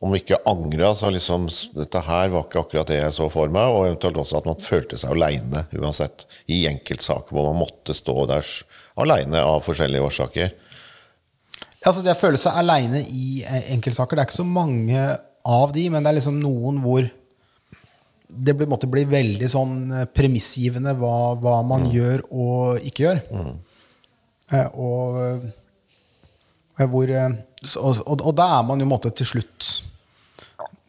[0.06, 3.72] om ikke angra, så liksom dette her var ikke akkurat det jeg så for meg,
[3.74, 8.28] og eventuelt også at man følte seg aleine uansett, i enkeltsaker hvor man måtte stå
[8.30, 8.52] der
[9.02, 10.54] aleine av forskjellige årsaker.
[11.86, 15.06] Altså Det å føle seg aleine i eh, enkeltsaker, det er ikke så mange
[15.46, 17.08] av de, men det er liksom noen hvor
[18.36, 19.78] det blir, måtte bli veldig sånn
[20.14, 23.22] premissgivende hva, hva man gjør og ikke gjør.
[23.32, 23.54] Eh,
[24.74, 25.52] og
[26.76, 27.36] Eh, Hvor, eh,
[27.80, 29.68] og, og, og da er man jo en måte til slutt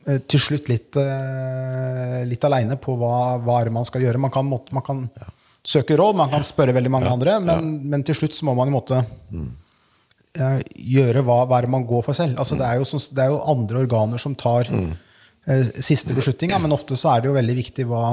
[0.08, 4.18] eh, til slutt litt, eh, litt aleine på hva, hva er det man skal gjøre.
[4.22, 5.04] Man kan, man kan
[5.62, 8.70] søke råd, man kan spørre veldig mange andre, men, men til slutt så må man
[8.70, 8.98] i måte
[9.30, 9.46] mm.
[10.90, 12.34] gjøre hva, hva er det man går for selv.
[12.38, 16.58] Altså, det, er jo, sånn- det er jo andre organer som tar eh, siste beslutninga,
[16.62, 18.04] men ofte så er det jo veldig viktig hva,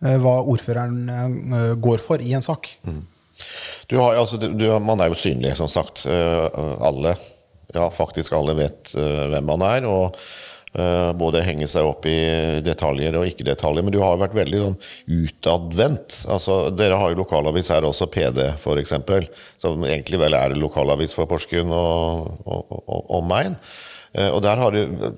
[0.00, 2.72] eh, hva ordføreren eh, går for i en sak.
[3.90, 6.04] Du har, altså, du, man er jo synlig, som sagt.
[6.06, 7.16] Eh, alle,
[7.74, 9.86] ja, faktisk alle vet eh, hvem man er.
[9.90, 10.18] og
[10.78, 12.18] eh, både henge seg opp i
[12.66, 13.86] detaljer og ikke-detaljer.
[13.86, 14.78] Men du har jo vært veldig sånn
[15.22, 16.20] utadvendt.
[16.30, 18.94] Altså, dere har jo lokalavis her også, PD f.eks.,
[19.62, 23.58] som egentlig vel er lokalavis for Porsgrunn og, og, og, og Main.
[24.30, 25.12] Og der har du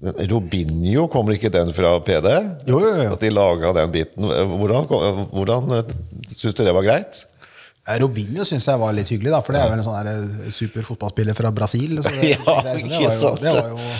[0.00, 2.30] Robinho, kommer ikke den fra PD?
[2.68, 3.14] Jo, jo, jo.
[3.16, 4.28] At de laga den biten.
[4.52, 4.86] Hvordan,
[5.32, 5.72] hvordan
[6.28, 7.24] syns du det var greit?
[7.88, 10.48] Eh, Robinho syns jeg var litt hyggelig, da, for det er jo en sånn eh,
[10.52, 12.00] super fotballspiller fra Brasil.
[12.02, 13.44] Så det, Ja, det, så det ikke var jo, sant.
[13.44, 13.92] det var jo,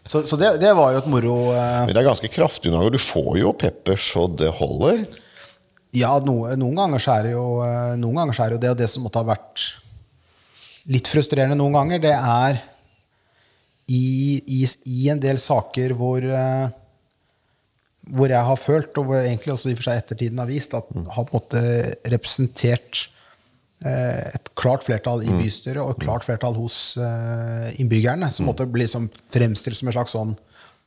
[0.00, 2.88] så, så det, det var jo et moro eh, Men det er ganske kraftig unna.
[2.90, 5.04] Du får jo pepper så det holder.
[5.96, 8.64] Ja, no, noen ganger så er det jo eh, Noen ganger så er det jo
[8.64, 9.68] det, og det som måtte ha vært
[10.90, 12.60] litt frustrerende noen ganger, det er
[13.90, 16.68] i, i, i en del saker hvor eh,
[18.10, 20.72] hvor jeg har følt, og hvor egentlig også i og for seg ettertiden har vist,
[20.74, 21.60] at har på en måte
[22.10, 23.04] representert
[23.88, 28.84] et klart flertall i bystyret og et klart flertall hos eh, innbyggerne, som måtte bli
[28.84, 30.34] liksom fremstilt som et slags sånn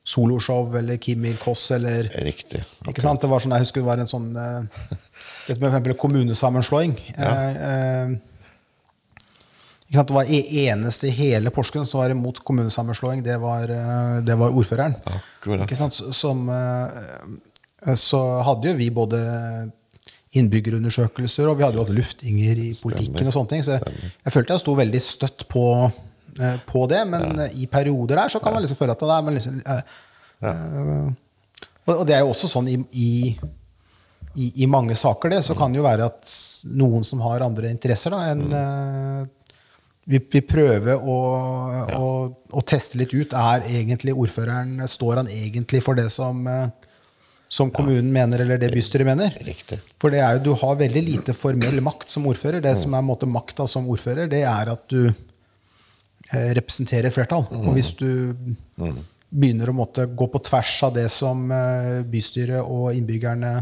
[0.05, 2.59] soloshow eller Kim Il-Koss eller Riktig.
[2.91, 3.21] ikke sant?
[3.23, 4.85] Det var sånn, jeg husker det var en sånn eh,
[5.47, 6.93] for eksempel kommunesammenslåing.
[7.15, 7.31] Ja.
[7.49, 8.13] eh,
[9.87, 10.09] ikke sant?
[10.11, 14.35] Det var e- eneste i hele Porsgrunn som var imot kommunesammenslåing, det var, eh, det
[14.37, 14.97] var ordføreren.
[15.07, 15.65] Akkurat.
[15.65, 15.95] Ikke sant?
[16.13, 19.23] Som, eh, så hadde jo vi både
[20.39, 23.65] innbyggerundersøkelser, og vi hadde jo hatt luftinger i politikken og sånne ting.
[23.65, 25.65] Så jeg, jeg følte jeg sto veldig støtt på,
[26.39, 27.49] eh, på det, men ja.
[27.53, 29.83] i perioder der så kan man liksom føle at det er men liksom, eh,
[30.49, 31.11] eh,
[31.83, 33.11] og, og det er jo også sånn i, i,
[34.33, 36.33] i, i mange saker, det, så kan det jo være at
[36.73, 39.27] noen som har andre interesser da, enn mm.
[40.09, 41.17] vi, vi prøver å,
[41.99, 43.35] å, å teste litt ut.
[43.37, 46.82] Er egentlig ordføreren Står han egentlig for det som, eh,
[47.53, 49.35] som kommunen mener, eller det bystyret mener?
[49.45, 49.77] Riktig.
[50.01, 52.63] For det er jo, du har veldig lite formell makt som ordfører.
[52.63, 57.45] Det som er måte makta som ordfører, det er at du eh, representerer flertall.
[57.45, 57.67] flertall.
[57.69, 58.09] Og hvis du
[59.33, 63.53] begynner å måtte gå på tvers av det som eh, bystyret og innbyggerne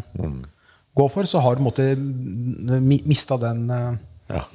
[0.95, 3.91] går for, så har du måte mista den eh,
[4.37, 4.45] Ja.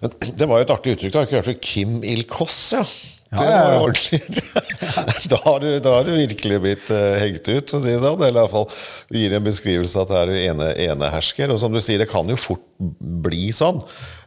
[0.00, 1.16] Men det var jo et artig uttrykk.
[1.16, 1.54] da?
[1.60, 2.84] Kim Il-Koss, ja.
[3.30, 4.18] Ja, ja, ja.
[5.30, 8.24] da, har du, da har du virkelig blitt uh, hengt ut, si det sånn.
[8.26, 8.66] Eller iallfall
[9.14, 11.52] gir en beskrivelse at det er ene, enehersker.
[11.54, 13.78] Og som du sier, det kan jo fort bli sånn.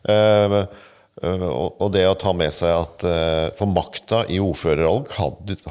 [0.07, 0.55] Eh,
[1.19, 5.09] eh, og, det å ta med seg at eh, For makta i ordførerrollen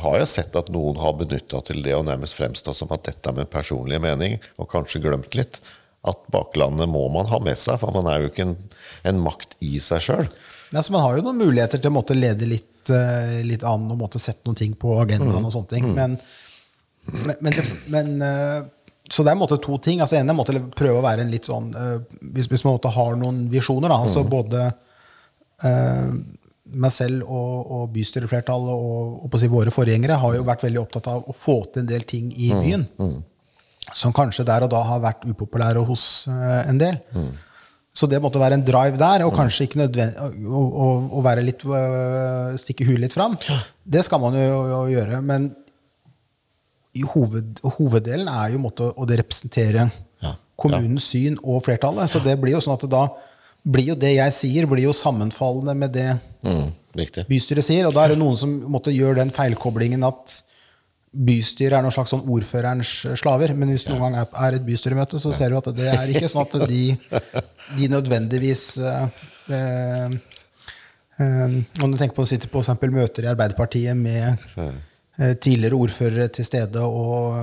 [0.02, 3.32] har jeg sett at noen har benytta til det å nærmest fremstå som at dette
[3.32, 5.62] er med personlig mening, og kanskje glemt litt.
[6.04, 8.56] At baklandet må man ha med seg, for man er jo ikke en,
[9.08, 10.32] en makt i seg sjøl.
[10.72, 13.90] Ja, så man har jo noen muligheter til å måtte lede litt, eh, litt an
[13.92, 15.44] og måtte sette noen ting på agendaen.
[15.44, 15.88] og sånne ting.
[15.94, 16.18] Men,
[17.26, 18.60] men, men, det, men eh,
[19.10, 20.00] Så det er en måte to ting.
[20.00, 21.98] altså ene måtte prøve å være en litt sånn eh,
[22.32, 24.68] Hvis, hvis man måtte har noen visjoner, da, altså både
[25.64, 26.12] eh,
[26.72, 31.10] meg selv og, og bystyreflertallet og, og si våre forgjengere har jo vært veldig opptatt
[31.12, 32.86] av å få til en del ting i byen.
[33.92, 36.96] Som kanskje der og da har vært upopulære hos en del.
[37.92, 40.86] Så det måtte være en drive der, og kanskje ikke nødvendig å, å,
[41.18, 43.36] å være litt øh, stikke huet litt fram.
[43.84, 45.20] Det skal man jo, gjøre.
[45.28, 45.50] Men
[46.96, 49.90] i hoved, hoveddelen er jo måtte, å det representere
[50.62, 52.08] kommunens syn og flertallet.
[52.08, 53.06] Så det blir jo sånn at da
[53.62, 56.10] blir jo det jeg sier, blir jo sammenfallende med det
[56.42, 56.72] Mm,
[57.30, 57.86] bystyret sier.
[57.86, 60.40] Og da er det noen som måtte gjøre den feilkoblingen at
[61.12, 63.52] bystyret er noen slags sånn ordførerens slaver.
[63.56, 66.30] Men hvis det noen gang er, et bystyremøte, så ser du at det er ikke
[66.32, 66.84] sånn at de,
[67.76, 69.20] de nødvendigvis eh,
[69.52, 70.16] eh,
[71.20, 75.76] eh, Om du tenker på å sitte på eksempel møter i Arbeiderpartiet med eh, tidligere
[75.84, 77.36] ordførere til stede og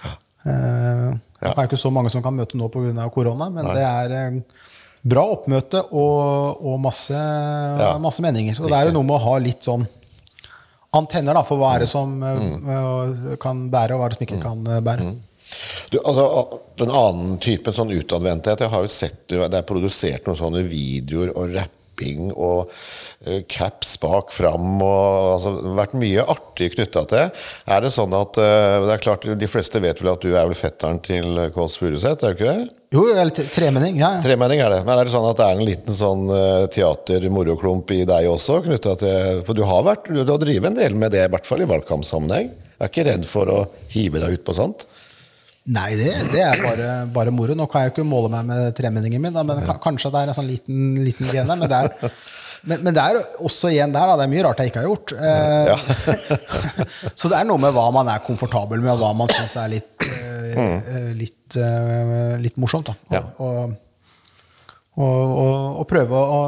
[0.00, 3.08] eh, Det er ikke så mange som kan møte nå pga.
[3.12, 4.66] korona, men det er eh,
[5.00, 7.16] bra oppmøte og, og masse,
[8.00, 8.56] masse meninger.
[8.56, 9.84] Så det er jo noe med å ha litt sånn
[10.96, 14.26] antenner da, for hva er det som eh, kan bære, og hva er det som
[14.26, 15.10] ikke kan eh, bære.
[15.90, 16.24] Du, altså,
[16.80, 21.32] En annen type sånn utadvendthet Jeg har jo sett det er produsert noen sånne videoer
[21.34, 21.56] og
[22.00, 22.70] rapping og
[23.26, 24.80] eh, caps bak fram.
[24.80, 27.30] Og, altså, det vært mye artig knytta til.
[27.66, 30.46] Er det sånn at eh, det er klart, De fleste vet vel at du er
[30.46, 32.70] vel fetteren til Kåss Furuseth, er du ikke det?
[32.90, 34.00] Jo, eller tremenning.
[34.00, 34.16] Ja.
[34.22, 34.80] Tremenning er det.
[34.86, 38.62] Men er det sånn at det er en liten sånn eh, teater-moroklump i deg også?
[38.80, 41.62] Til, for du har, vært, du har drevet en del med det, i hvert fall
[41.62, 42.50] i valgkampsammenheng.
[42.80, 43.60] Jeg er ikke redd for å
[43.92, 44.86] hive deg ut på sånt?
[45.70, 47.54] Nei, det, det er bare, bare moro.
[47.54, 50.22] Nå kan jeg jo ikke måle meg med tremenningen min, da, men ka- kanskje det
[50.22, 51.58] er en sånn liten, liten gen der.
[51.60, 52.14] Men det, er,
[52.64, 54.16] men, men det er også igjen der, da.
[54.18, 55.12] Det er mye rart jeg ikke har gjort.
[55.20, 55.84] Eh,
[57.20, 59.70] så det er noe med hva man er komfortabel med, og hva man syns er
[59.76, 62.90] litt, eh, eh, litt, eh, litt morsomt.
[62.90, 62.96] Da.
[63.12, 63.22] Og, Ja.
[63.44, 63.76] og,
[65.00, 66.40] og, og, prøve å,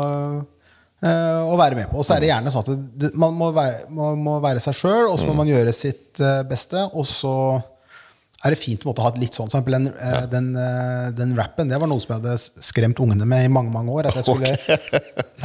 [1.04, 2.00] eh, å være med på.
[2.00, 4.76] Og så er det gjerne sånn at det, man må være, må, må være seg
[4.80, 6.20] sjøl, og så må man gjøre sitt
[6.50, 6.82] beste.
[6.96, 7.36] Og så
[8.42, 10.24] er det fint å måtte ha et litt sånn eksempel, den, ja.
[10.30, 13.70] den, eh, den rappen, det var noe som jeg hadde skremt ungene med i mange
[13.74, 14.08] mange år.
[14.10, 14.50] At jeg skulle,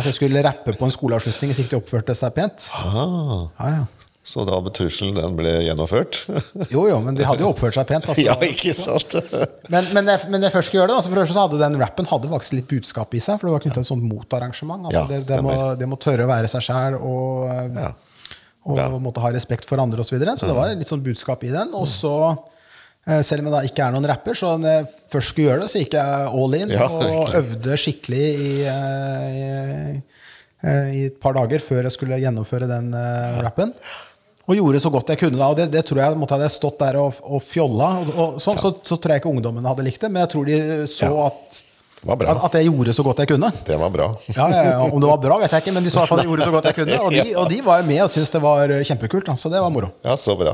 [0.02, 2.72] at jeg skulle rappe på en skoleavslutning hvis ikke de oppførte seg pent.
[2.74, 3.84] Ah, Ja, ja.
[4.28, 6.24] så da trusselen den ble gjennomført?
[6.74, 8.10] Jo, jo, men de hadde jo oppført seg pent.
[8.10, 8.26] Altså.
[8.26, 9.14] ja, ikke sant?
[9.74, 11.78] Men, men, jeg, men jeg først skal gjøre det, altså for først så hadde den
[11.82, 13.38] rappen hadde faktisk litt budskap i seg.
[13.38, 14.88] For det var knytta til et sånt motarrangement.
[14.90, 17.90] Altså det, det, må, det må tørre å være seg sjæl og, eh,
[18.68, 20.16] og måtte ha respekt for andre osv.
[20.16, 20.38] Så, videre.
[20.40, 21.76] så det var litt sånn budskap i den.
[21.78, 22.54] Og så, eh,
[23.24, 25.70] selv om jeg da ikke er noen rapper, så når jeg først skulle gjøre det,
[25.72, 29.46] så gikk jeg all in Ja, og øvde skikkelig i, eh, i,
[30.68, 33.72] eh, i et par dager før jeg skulle gjennomføre den eh, rappen.
[34.48, 35.36] Og gjorde så godt jeg kunne.
[35.40, 37.90] da, og Det, det tror jeg måtte hadde jeg stått der og, og fjolla.
[38.04, 40.46] Og, og sånn, så, så tror jeg ikke ungdommene hadde likt det, men jeg tror
[40.48, 41.26] de så Ja.
[41.32, 41.64] at.
[42.06, 43.50] At, at jeg gjorde så godt jeg kunne.
[43.66, 44.08] Det var bra.
[44.36, 46.30] Ja, ja, ja, Om det var bra, vet jeg ikke, men de fall at jeg
[46.30, 47.00] gjorde så godt jeg kunne.
[47.04, 49.32] Og de, og de var med og syntes det var eh, kjempekult.
[49.38, 49.90] Så det var moro.
[50.06, 50.54] Ja, så bra.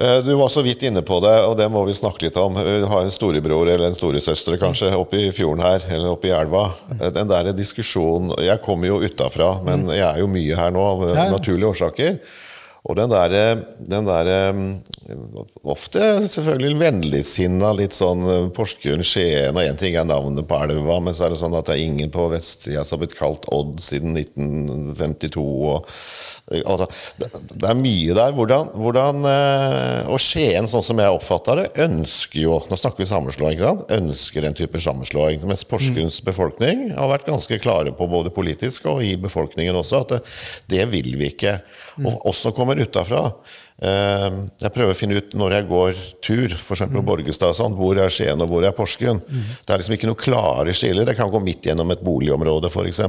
[0.00, 2.56] Eh, Du var så vidt inne på det, og det må vi snakke litt om.
[2.56, 6.34] Du har en storebror eller en storesøster kanskje oppe i fjorden her, eller oppe i
[6.36, 6.70] elva.
[7.00, 10.82] Eh, Den der diskusjonen Jeg kommer jo utafra, men jeg er jo mye her nå
[10.82, 11.32] av Mm.
[11.36, 12.18] Naturlige årsaker.
[12.86, 14.58] Og den der, den der eh,
[15.66, 21.00] Ofte selvfølgelig vennligsinna, litt sånn eh, Porsgrunn, Skien, og én ting er navnet på elva,
[21.02, 23.48] men så er det sånn at det er ingen på vestsida som har blitt kalt
[23.54, 25.42] Odd siden 1952.
[25.42, 25.88] Og,
[26.52, 26.86] eh, altså,
[27.18, 28.36] det, det er mye der.
[28.36, 33.08] Hvordan, hvordan eh, Og Skien, sånn som jeg oppfatter det, ønsker jo Nå snakker vi
[33.10, 33.90] sammenslåing, ikke sant?
[33.98, 35.42] Ønsker en type sammenslåing.
[35.46, 40.14] Mens Porsgrunns befolkning har vært ganske klare på, både politisk og i befolkningen også, at
[40.14, 40.22] det,
[40.70, 41.58] det vil vi ikke.
[42.06, 43.22] Og også som kommer utafra.
[43.82, 46.84] Eh, jeg prøver å finne ut når jeg går tur, f.eks.
[46.92, 49.20] på Borgestad, sånn, hvor er Skien og hvor er Porsgrunn.
[49.26, 51.06] Det er liksom ikke noe klare skiller.
[51.08, 53.02] Det kan gå midt gjennom et boligområde, f.eks.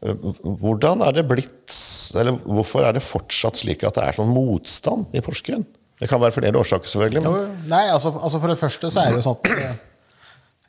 [0.00, 1.74] Hvordan er det blitt
[2.16, 5.66] Eller hvorfor er det fortsatt slik at det er sånn motstand i Porsgrunn?
[6.00, 7.20] Det kan være flere årsaker, selvfølgelig.
[7.26, 9.74] Jo, Men, Nei, altså, altså For det første så er det jo sånn at eh,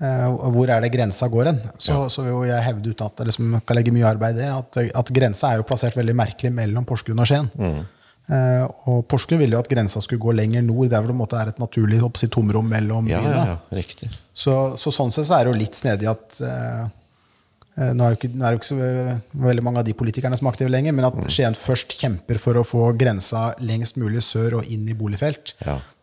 [0.02, 1.60] Hvor er det grensa går hen?
[1.78, 4.48] Så, så vil jeg hevde ut at jeg liksom kan legge mye arbeid i det.
[4.50, 7.52] At, at grensa er jo plassert veldig merkelig mellom Porsgrunn og Skien.
[8.32, 11.38] Eh, og Porsgrunn ville jo at grensa skulle gå lenger nord, der hvor det måte
[11.42, 13.36] er et naturlig si, tomrom mellom ja, byene.
[13.36, 13.60] ja, ja.
[14.34, 16.84] Så, så sånn sett så er det jo litt snedig at eh,
[17.78, 19.18] eh, nå er, jo ikke, er jo ikke så ve-
[19.50, 22.58] veldig mange av de politikerne som er aktive lenger, men at Skien først kjemper for
[22.62, 25.56] å få grensa lengst mulig sør og inn i boligfelt.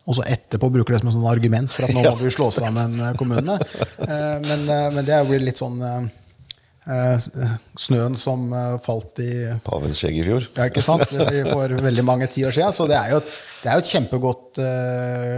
[0.09, 0.13] Ja.
[0.13, 2.47] Og så etterpå bruker det som et sånn argument for at nå må vi slå
[2.51, 3.59] sammen eh, kommunene.
[4.01, 5.77] Eh, men, eh, men det blir litt sånn
[7.77, 8.47] snøen som
[8.81, 9.29] falt i
[9.61, 10.47] Pavens skjegg i fjor.
[10.57, 11.11] ja, ikke sant?
[11.11, 12.73] For veldig mange tiår siden.
[12.73, 13.19] Så det er jo,
[13.61, 14.61] det er jo et kjempegodt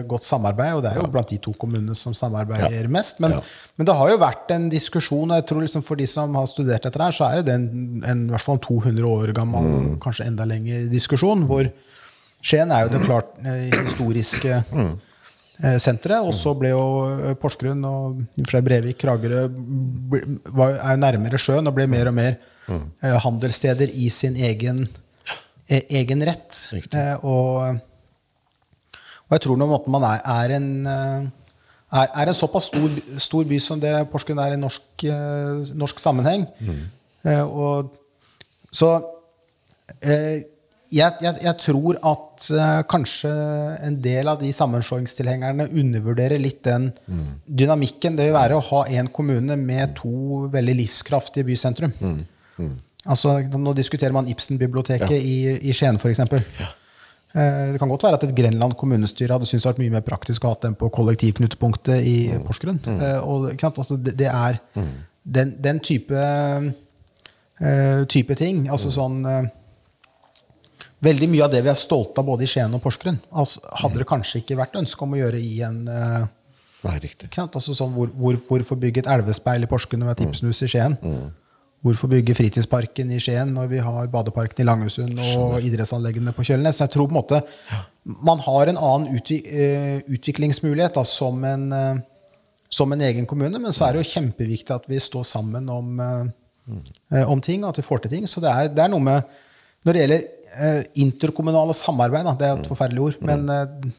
[0.07, 3.19] godt samarbeid, og det er jo blant de to kommunene som samarbeider mest.
[3.19, 3.41] Men, Ja.
[3.75, 6.47] men det har jo vært en diskusjon, og jeg tror liksom for de som har
[6.47, 7.67] studert dette her, så er det en,
[8.05, 9.99] en, i hvert fall en 200 år gammel, Mm.
[9.99, 11.67] kanskje enda lengre diskusjon, hvor
[12.41, 14.93] Skien er jo det klart eh, historiske Mm.
[15.63, 16.85] eh, senteret, og så ble jo
[17.29, 19.43] eh, Porsgrunn og fra Brevik, Kragerø
[20.49, 22.83] var, er jo nærmere sjøen og ble mer og mer Mm.
[23.01, 24.87] handelssteder i sin egen,
[25.69, 26.69] e egen rett.
[27.23, 27.77] Og,
[29.27, 30.67] og jeg tror nå man er, er en
[31.91, 35.03] er, er en såpass stor, stor by som det Porsgrunn er i norsk,
[35.75, 36.45] norsk sammenheng.
[37.25, 37.91] Eh, og
[38.71, 38.93] så
[40.01, 40.43] eh,
[40.91, 43.29] jeg, jeg, jeg tror at uh, kanskje
[43.87, 46.89] en del av de sammenslåingstilhengerne undervurderer litt den
[47.47, 48.17] dynamikken.
[48.19, 51.93] Det vil være å ha en kommune med to veldig livskraftige bysentrum.
[53.09, 56.19] Altså, nå diskuterer man Ibsen-biblioteket i, i Skien, f.eks.
[56.21, 60.03] Eh, Det kan godt være at et Grenland kommunestyre hadde syntes det vært mye mer
[60.05, 62.77] praktisk å ha den på kollektivknutepunktet i Porsgrunn.
[62.85, 63.47] Eh, Og?
[63.71, 64.59] Altså, det, det er
[65.23, 66.19] den, den type,
[68.11, 68.67] type ting.
[68.73, 69.23] Altså sånn
[71.01, 74.03] Veldig mye av det vi er stolte av både i Skien og Porsgrunn, altså, hadde
[74.03, 76.29] det kanskje ikke vært ønske om å gjøre i en uh,
[76.81, 77.29] Nei, riktig.
[77.37, 80.95] Altså sånn, hvor, hvor, hvorfor bygge et elvespeil i Porsgrunn og et Ibsenhus i Skien?
[81.85, 86.81] Hvorfor bygge fritidsparken i Skien når vi har badeparken i Langesund og idrettsanleggene på Kjølnes?
[86.81, 87.41] Jeg tror på en måte
[88.01, 92.01] man har en annen utvi eh, utviklingsmulighet da, som, en, eh,
[92.69, 96.01] som en egen kommune, men så er det jo kjempeviktig at vi står sammen om,
[96.01, 98.29] eh, om ting, og at vi får til ting.
[98.29, 99.39] Så det er, det er noe med
[99.81, 100.25] Når det gjelder
[100.95, 103.91] interkommunale samarbeid, da, det er et forferdelig ord, men eh,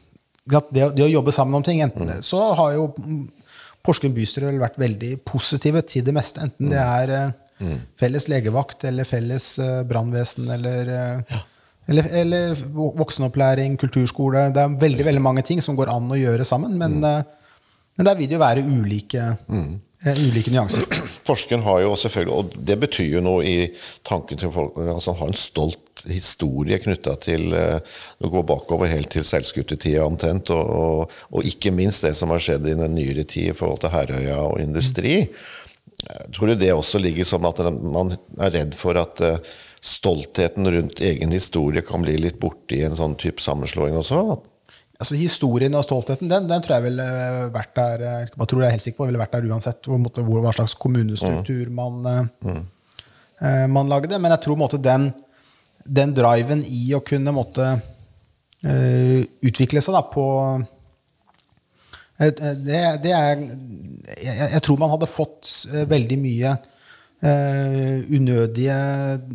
[0.73, 3.23] det, det å jobbe sammen om ting enten, det- Så har jo mm,
[3.83, 6.39] Porsgrunn bystyre vært veldig positive til det meste.
[6.39, 7.31] Enten det er eh,
[7.99, 11.39] felles legevakt eller felles eh, brannvesen eller, eh,
[11.91, 12.55] eller, eller
[12.95, 14.45] voksenopplæring, kulturskole.
[14.55, 16.77] Det er veldig veldig mange ting som går an å gjøre sammen.
[16.79, 17.23] Men, eh,
[17.97, 19.73] men der vil det jo være ulike, eh,
[20.05, 20.83] ulike nyanser.
[21.27, 23.57] Porsgrunn har jo selvfølgelig, og det betyr jo noe i
[24.07, 29.13] tanken til folk, altså har en stolt historie knytta til eh, å gå bakover helt
[29.13, 33.23] til seilskutetida omtrent, og, og, og ikke minst det som har skjedd i den nyere
[33.23, 35.21] tid i forhold til Herøya og industri.
[36.03, 40.67] Jeg Tror du det også ligger sånn at man er redd for at eh, stoltheten
[40.71, 44.23] rundt egen historie kan bli litt borte i en sånn type sammenslåing også?
[45.03, 47.07] Altså Historien og stoltheten den, den tror jeg ville
[47.53, 49.99] vært der eh, jeg tror jeg er helt sikker på, ville vært der uansett hvor,
[50.01, 52.61] måtte, hvor, hva slags kommunestruktur man, mm.
[53.43, 54.19] uh, man lagde.
[54.19, 55.09] Men jeg tror måtte, den,
[55.83, 57.73] den driven i å kunne måtte,
[58.63, 60.63] uh, utvikle seg da, på uh,
[62.19, 66.51] det, det er jeg, jeg tror man hadde fått eh, veldig mye
[67.23, 68.77] eh, unødige,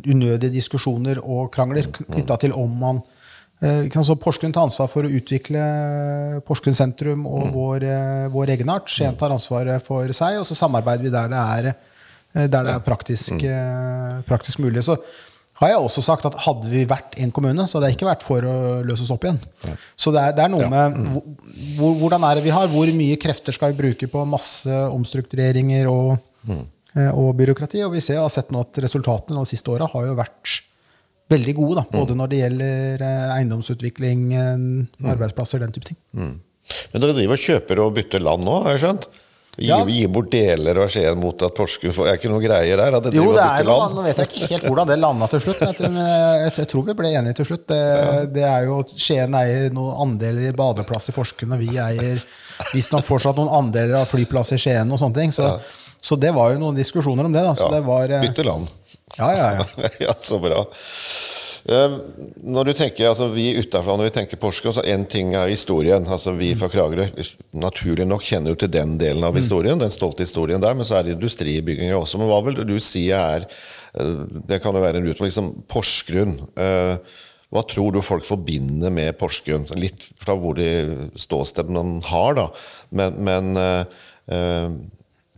[0.06, 3.17] unødige diskusjoner og krangler knytta til om man eh,
[3.60, 5.62] så Porsgrunn tar ansvar for å utvikle
[6.46, 8.88] Porsgrunn sentrum og vår, eh, vår egenart.
[8.88, 11.74] Skien tar ansvaret for seg, og så samarbeider vi der det er,
[12.34, 14.84] eh, der det er praktisk, eh, praktisk mulig.
[14.84, 14.96] Så
[15.58, 18.22] har jeg også sagt at hadde vi vært en kommune, så hadde jeg ikke vært
[18.22, 19.40] for å løse oss opp igjen.
[19.96, 21.24] Så det er, det er noe med hvor,
[21.76, 25.90] hvor- hvordan er det vi har, hvor mye krefter skal vi bruke på masse omstruktureringer
[25.90, 26.18] og,
[26.94, 27.82] eh, og byråkrati.
[27.84, 30.60] Og vi ser, har sett nå at resultatene de siste åra har jo vært
[31.30, 31.74] veldig gode.
[31.82, 35.98] Da, både når det gjelder eh, eiendomsutvikling, eh, arbeidsplasser, den type ting.
[36.92, 39.08] Men dere driver og kjøper og bytter land nå, har jeg skjønt?
[39.58, 39.80] Gi, Ja.
[39.90, 42.94] gi bort deler av Skien mot at Porsgrunn får Er ikke noe greier der?
[42.94, 43.96] At Jo, det er noe, land?
[43.96, 45.58] nå vet jeg ikke helt hvordan det landa til slutt.
[45.60, 45.78] Men jeg,
[46.52, 47.64] tror- jeg, tror vi ble enige til slutt.
[47.66, 47.80] Det,
[48.36, 52.22] det er jo Skien eier noen andeler i badeplass i Porsgrunn, og vi eier
[52.70, 55.34] visstnok fortsatt noen andeler av flyplass i Skien og sånne ting.
[55.34, 55.50] Så,
[55.98, 57.42] så det var jo noen diskusjoner om det.
[57.42, 57.56] da.
[57.58, 58.70] Så Ja, det var, eh, Bytte land.
[59.16, 59.88] Ja, ja, ja.
[60.08, 60.64] ja, så bra.
[61.68, 61.94] Eh,
[62.48, 66.06] Når du tenker, altså Vi utenfra, når vi tenker Porsgrunn, så én ting er historien.
[66.06, 67.08] altså Vi fra Kragerø
[67.58, 70.98] naturlig nok kjenner jo til den delen av historien, den stolte historien der, men så
[71.00, 72.20] er det industribygginga også.
[72.20, 74.14] Men hva vil du si er eh,
[74.48, 75.32] Det kan jo være en utfordring.
[75.32, 76.36] Liksom Porsgrunn.
[76.56, 76.96] eh,
[77.48, 79.66] Hva tror du folk forbinder med Porsgrunn?
[79.80, 82.48] Litt fra hvor de ståstedene har, da.
[82.92, 84.72] Men, men eh,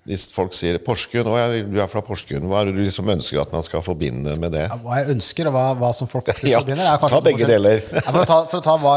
[0.09, 3.43] hvis folk sier Porsgrunn, ja, du er fra Porsgrunn, hva er det du liksom ønsker
[3.43, 4.63] at man skal forbinde med det?
[4.71, 6.89] Ja, Hva jeg ønsker, og hva, hva som folk faktisk Ja, forbinder.
[6.89, 7.83] er ta begge deler.
[7.93, 8.95] Ja, for, å ta, for å ta hva,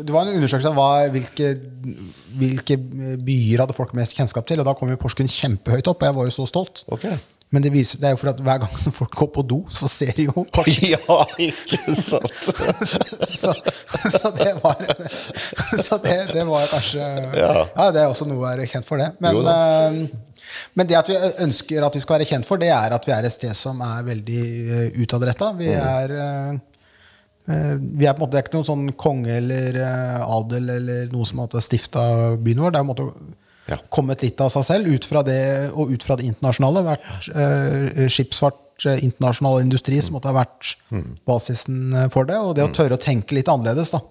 [0.00, 1.52] det var en undersøkelse hva, hvilke,
[2.40, 2.78] hvilke
[3.20, 4.62] byer hadde folk mest kjennskap til.
[4.62, 6.84] Og da kom jo Porsgrunn kjempehøyt opp, og jeg var jo så stolt.
[6.88, 7.04] Ok.
[7.50, 9.88] Men det, viser, det er jo fordi at hver gang folk går på do, så
[9.90, 10.92] ser de jo Porsgrunn.
[10.94, 12.30] Ja, ikke sant?
[13.40, 13.50] så,
[14.14, 14.78] så det var
[15.82, 17.02] Så det, det var kanskje
[17.34, 17.52] Ja.
[17.74, 19.10] Ja, det er også noe å være kjent for, det.
[19.18, 20.00] Men, eh,
[20.78, 23.12] men det at vi ønsker at vi skal være kjent for, det er at vi
[23.14, 24.40] er et sted som er veldig
[24.70, 25.50] uh, utadretta.
[25.58, 25.82] Vi Mm.
[25.90, 26.54] er eh,
[27.50, 31.10] eh, vi er på en måte er ikke noen sånn konge eller eh, adel eller
[31.12, 32.02] noe som har stifta
[32.38, 32.74] byen vår.
[32.74, 33.10] Det er på en måte
[33.70, 33.78] Ja.
[33.92, 35.40] kommet litt av seg selv ut fra det,
[35.72, 36.84] og ut fra det internasjonale.
[36.90, 40.74] Vært eh, skipsfart, eh, internasjonal industri som måtte ha vært
[41.28, 42.38] basisen eh, for det.
[42.42, 43.94] Og det å tørre å tenke litt annerledes.
[43.94, 44.02] da.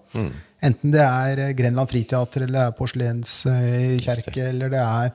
[0.65, 5.13] Enten det er eh, Grenland Friteater eller det er Porselenskjerke eller det er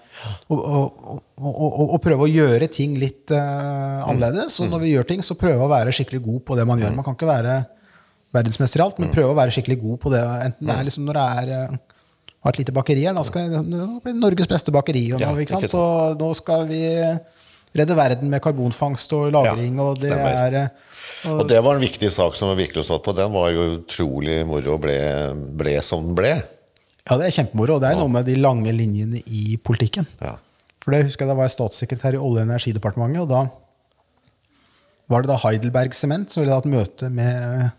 [0.49, 0.83] å, å,
[1.37, 4.57] å, å, å prøve å gjøre ting litt uh, annerledes.
[4.65, 6.95] Og når vi gjør ting, så prøve å være skikkelig god på det man gjør.
[6.97, 7.59] Man kan ikke være
[8.35, 10.23] verdensmester i alt, men prøve å være skikkelig god på det.
[10.49, 11.77] Enten det er liksom når det er
[12.45, 15.07] har et lite bakeri her, da skal det Norges beste bakeri.
[15.15, 15.71] Og nå, Ja, ikke sant?
[15.73, 15.85] Så
[16.21, 16.83] nå skal vi
[17.75, 20.37] redde verden med karbonfangst og lagring, Ja, og det stemmer.
[20.45, 20.69] er eh,
[21.25, 23.15] og, Og det var en viktig sak som vi virkelig stått på.
[23.17, 24.99] Den var jo utrolig moro og ble,
[25.57, 26.35] ble som den ble.
[27.09, 27.77] Ja, det er kjempemoro.
[27.77, 30.07] Og det er noe med de lange linjene i politikken.
[30.21, 30.37] Ja.
[30.85, 33.43] For det husker jeg Da var jeg statssekretær i Olje- og energidepartementet, og da
[35.09, 37.71] var det da Heidelberg Sement som ville ha et møte med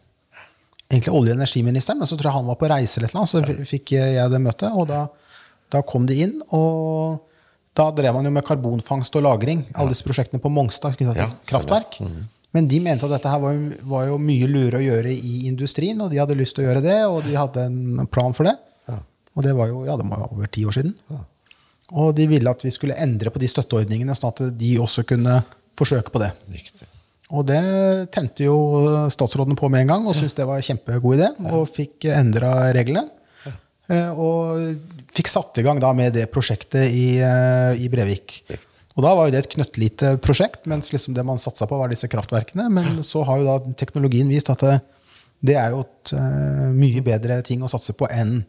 [0.95, 3.43] egentlig olje- og energiministeren, men så tror jeg han var på reise eller noe, så
[3.67, 5.05] fikk jeg det møtet, og da,
[5.73, 7.19] da kom de inn, og
[7.75, 11.51] da drev man jo med karbonfangst og lagring, alle disse prosjektene på Mongstad knyttet til
[11.51, 11.99] kraftverk.
[12.55, 15.99] Men de mente at dette her var var jo mye lurere å gjøre i industrien,
[15.99, 18.55] og de hadde lyst til å gjøre det, og de hadde en plan for det.
[19.35, 20.93] Og det var jo ja, det må være over ti år siden.
[21.91, 25.41] Og de ville at vi skulle endre på de støtteordningene, sånn at de også kunne
[25.75, 26.31] forsøke på det.
[26.53, 26.87] Riktig.
[27.35, 27.61] Og det
[28.15, 28.55] tente jo
[29.11, 31.29] statsråden på med en gang, og syntes det var en kjempegod idé.
[31.51, 33.09] Og fikk endra reglene.
[33.91, 34.77] Eh, Og
[35.15, 38.41] fikk satt i gang da med det prosjektet i, eh, i Brevik.
[38.95, 41.91] Og da var jo det et knøttlite prosjekt, mens liksom det man satsa på, var
[41.91, 42.69] disse kraftverkene.
[42.71, 44.77] Men så har jo da teknologien vist at det,
[45.43, 48.45] det er jo et eh, mye bedre ting å satse på enn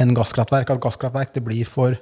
[0.00, 0.70] en gasskraftverk.
[0.70, 1.98] At gasskraftverk det blir for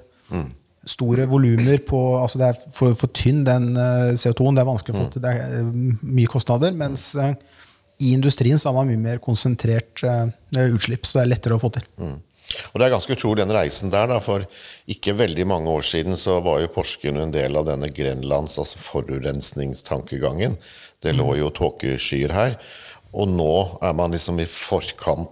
[0.88, 4.56] store volumer på altså Det er for, for tynn, den eh, CO2-en.
[4.56, 5.24] Det er vanskelig å få til.
[5.24, 5.70] Det er eh,
[6.16, 6.72] mye kostnader.
[6.76, 7.34] Mens eh,
[8.00, 10.00] i industrien så har man mye mer konsentrert
[10.56, 11.84] utslipp, så det er lettere å få til.
[12.72, 14.46] Og det er ganske utrolig den reisen der, da, for
[14.90, 18.80] ikke veldig mange år siden så var jo Porsgrunn en del av denne Grenlands, altså
[18.80, 20.56] forurensningstankegangen.
[21.04, 22.56] Det lå jo tåkeskyer her.
[23.12, 23.52] Og nå
[23.84, 25.30] er man liksom i forkant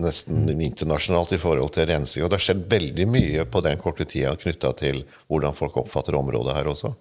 [0.00, 2.24] nesten internasjonalt i forhold til rensing.
[2.24, 6.16] Og det har skjedd veldig mye på den korte tida knytta til hvordan folk oppfatter
[6.18, 6.94] området her også.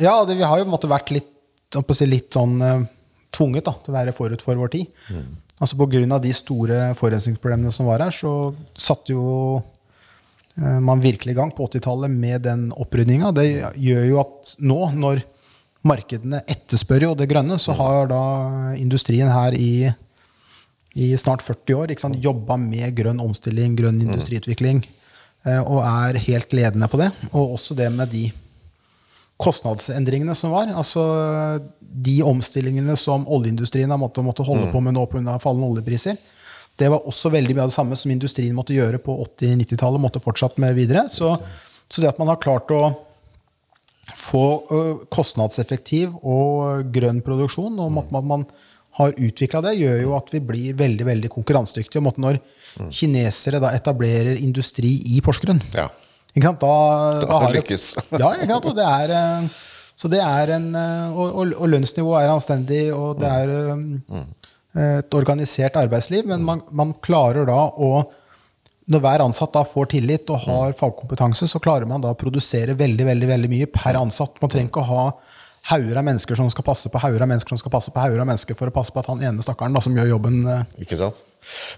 [0.00, 1.28] Ja, det, vi har jo måte vært litt,
[1.92, 2.86] si, litt sånn uh,
[3.34, 4.94] tvunget da, til å være forut for vår tid.
[5.60, 11.02] Altså På grunn av de store forurensningsproblemene som var her, så satte jo uh, man
[11.04, 13.34] virkelig i gang på 80-tallet med den opprydninga.
[13.36, 13.46] Det
[13.76, 15.22] gjør jo at nå, når
[15.86, 18.22] markedene etterspør jo det grønne, så har da
[18.76, 19.90] industrien her i,
[20.98, 24.82] i snart 40 år ikke sant, jobba med grønn omstilling, grønn industriutvikling,
[25.46, 27.10] eh, og er helt ledende på det.
[27.30, 28.26] Og også det med de
[29.40, 30.68] kostnadsendringene som var.
[30.76, 31.02] Altså
[31.80, 35.38] de omstillingene som oljeindustrien har måttet, måtte holde på med nå pga.
[35.40, 36.18] fallende oljepriser.
[36.76, 40.00] Det var også veldig mye av det samme som industrien måtte gjøre på 80-90-tallet.
[40.00, 41.08] måtte fortsatt med videre.
[41.08, 41.36] Så,
[41.88, 42.82] så det at man har klart å
[44.16, 44.44] få
[45.12, 48.46] kostnadseffektiv og grønn produksjon, og at man, man
[49.00, 52.02] har utvikla det, gjør jo at vi blir veldig veldig konkurransedyktige.
[52.04, 52.38] Og når
[52.94, 55.88] kinesere da etablerer industri i Porsgrunn Ja.
[56.30, 57.96] Da, Da har det- lykkes.
[58.22, 58.66] ja, ikke sant?
[58.70, 59.48] Og det er, eh,
[59.98, 64.22] så det er en, eh, og, og, og lønnsnivået er anstendig, og det er mm.
[64.78, 66.28] et organisert arbeidsliv.
[66.30, 68.10] Men man, man klarer da å
[68.90, 72.74] Når hver ansatt da får tillit og har fagkompetanse, så klarer man da å produsere
[72.74, 74.40] veldig veldig, veldig mye per ansatt.
[74.42, 75.04] Man trenger ikke å ha
[75.68, 78.22] hauger av mennesker som skal passe på hauger av mennesker som skal passe på hauger
[78.22, 80.62] av mennesker for å passe på at han ene stakkaren da, som gjør jobben eh,
[80.84, 81.22] Ikke sant?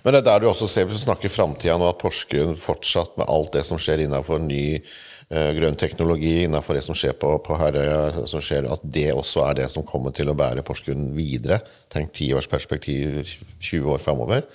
[0.02, 3.18] Men det er der du også ser, hvis du snakker framtida nå, at Porsgrunn fortsatt
[3.20, 7.34] med alt det som skjer innenfor ny eh, grønn teknologi, innenfor det som skjer på,
[7.46, 11.10] på Herøya, som skjer, at det også er det som kommer til å bære Porsgrunn
[11.16, 11.60] videre.
[11.92, 13.22] Tenk tiårsperspektiv,
[13.58, 14.46] 20 år framover.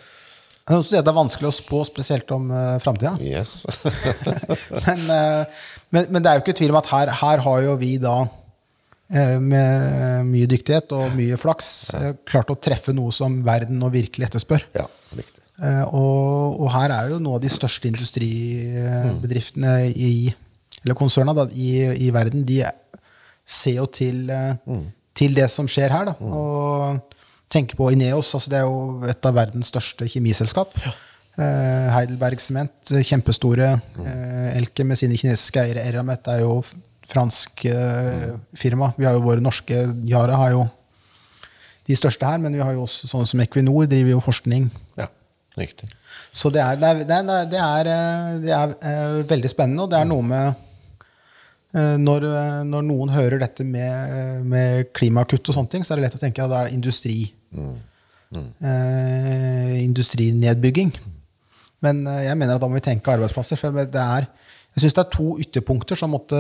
[0.68, 3.14] Det er vanskelig å spå, spesielt om uh, framtida.
[3.24, 3.62] Yes.
[4.84, 5.64] men, uh,
[5.96, 8.18] men, men det er jo ikke tvil om at her, her har jo vi da,
[8.26, 8.47] eh,
[9.10, 14.28] med mye dyktighet og mye flaks, eh, klart å treffe noe som verden nå virkelig
[14.28, 14.66] etterspør.
[14.76, 15.44] ja, riktig.
[15.64, 20.34] Eh, Og, og her er jo noen av de største industribedriftene i,
[20.84, 21.72] eller konserna da, i,
[22.08, 22.62] i verden, de
[23.48, 24.56] ser jo til, eh,
[25.18, 26.12] til det som skjer her.
[26.12, 26.16] Da.
[26.22, 27.16] Og
[27.50, 30.76] tenker på Ineos, altså det er jo et av verdens største kjemiselskap.
[31.38, 33.72] Eh, Heidelberg Sement, kjempestore.
[34.04, 35.86] Eh, Elke med sine kinesiske eiere.
[35.88, 36.60] Eramet er jo
[37.08, 38.92] fransk eh, firma.
[38.98, 40.66] Vi har jo våre norske Yara har jo
[41.88, 44.66] de største her, men vi har jo også sånne som Equinor driver jo forskning
[45.00, 45.08] Ja,
[45.56, 45.88] riktig.
[46.36, 49.86] så det er, det er, det er, det er, eh, det er eh, veldig spennende,
[49.88, 50.64] og det er noe med
[51.78, 52.24] når,
[52.66, 56.22] når noen hører dette med, med klimakutt og sånne ting, så er det lett å
[56.22, 57.18] tenke at det er industri.
[58.34, 60.92] Eh, industrinedbygging.
[61.86, 63.60] Men eh, jeg mener at da må vi tenke arbeidsplasser.
[63.60, 64.28] For det er,
[64.76, 66.38] jeg syns det er to ytterpunkter som måtte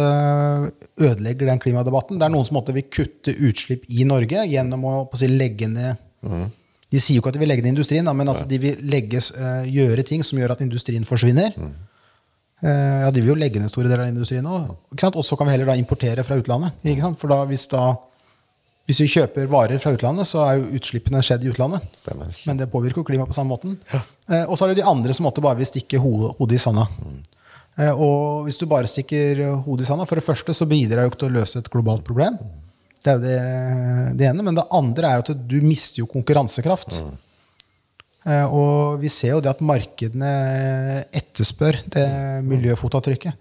[1.01, 2.19] ødelegge den klimadebatten.
[2.19, 5.29] Det er noen som måtte vil kutte utslipp i Norge gjennom å, på å si,
[5.31, 5.95] legge ned
[6.91, 8.77] De sier jo ikke at de vil legge ned industrien, da, men altså, de vil
[8.87, 11.51] legge, eh, gjøre ting som gjør at industrien forsvinner.
[12.63, 14.61] Eh, ja, De vil jo legge ned store deler av industrien nå.
[15.11, 16.77] Og så kan vi heller da importere fra utlandet.
[17.19, 17.89] For da, hvis, da,
[18.87, 21.83] hvis vi kjøper varer fra utlandet, så er jo utslippene skjedd i utlandet.
[21.99, 22.31] Stemmer.
[22.47, 23.75] Men det påvirker jo klimaet på samme måten.
[23.93, 26.63] Eh, og så er det de andre som måtte bare vil stikke ho- hodet i
[26.63, 26.87] sanda.
[27.03, 27.35] Eh,
[27.77, 31.19] og hvis du bare stikker hodet i sanda For det første så bidrar jo ikke
[31.21, 32.39] til å løse et globalt problem.
[33.03, 33.37] Det er jo det,
[34.17, 34.45] det ene.
[34.47, 37.01] Men det andre er jo at du mister jo konkurransekraft.
[37.05, 37.15] Mm.
[38.51, 40.31] og vi ser jo det at markedene
[41.15, 42.07] etterspør det
[42.49, 43.37] miljøfotavtrykket.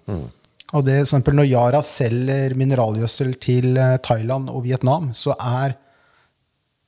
[0.77, 5.77] Og det, for eksempel når Yara selger mineralgjødsel til eh, Thailand og Vietnam, så er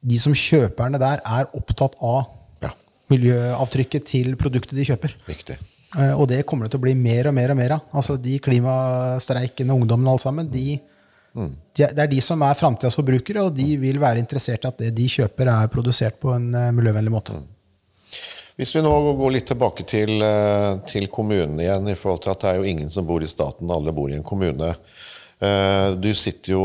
[0.02, 2.26] de som kjøperne der er opptatt av
[2.62, 2.72] Ja,
[3.10, 5.14] miljøavtrykket til produktet de kjøper.
[5.30, 5.58] riktig.
[5.96, 7.80] Eh, Og det kommer det til å bli mer og mer og mer av.
[7.96, 10.78] Altså De klimastreikende ungdommene alle sammen, de,
[11.34, 14.68] de, er- det er de som er framtidas forbrukere, og de vil være interessert i
[14.68, 17.38] at det de kjøper, er produsert på en eh, miljøvennlig måte.
[18.58, 22.40] Hvis vi nå går litt tilbake til, eh, til kommunen igjen, i forhold til at
[22.42, 24.74] det er jo ingen som bor i staten, alle bor i en kommune.
[25.38, 26.60] Du sitter jo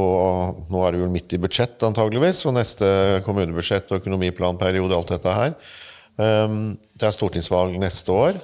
[0.73, 2.87] Nå er du jo midt i budsjett, antageligvis, og neste
[3.21, 5.53] kommunebudsjett og økonomiplanperiode, alt dette her.
[6.17, 8.39] Det er stortingsvalg neste år.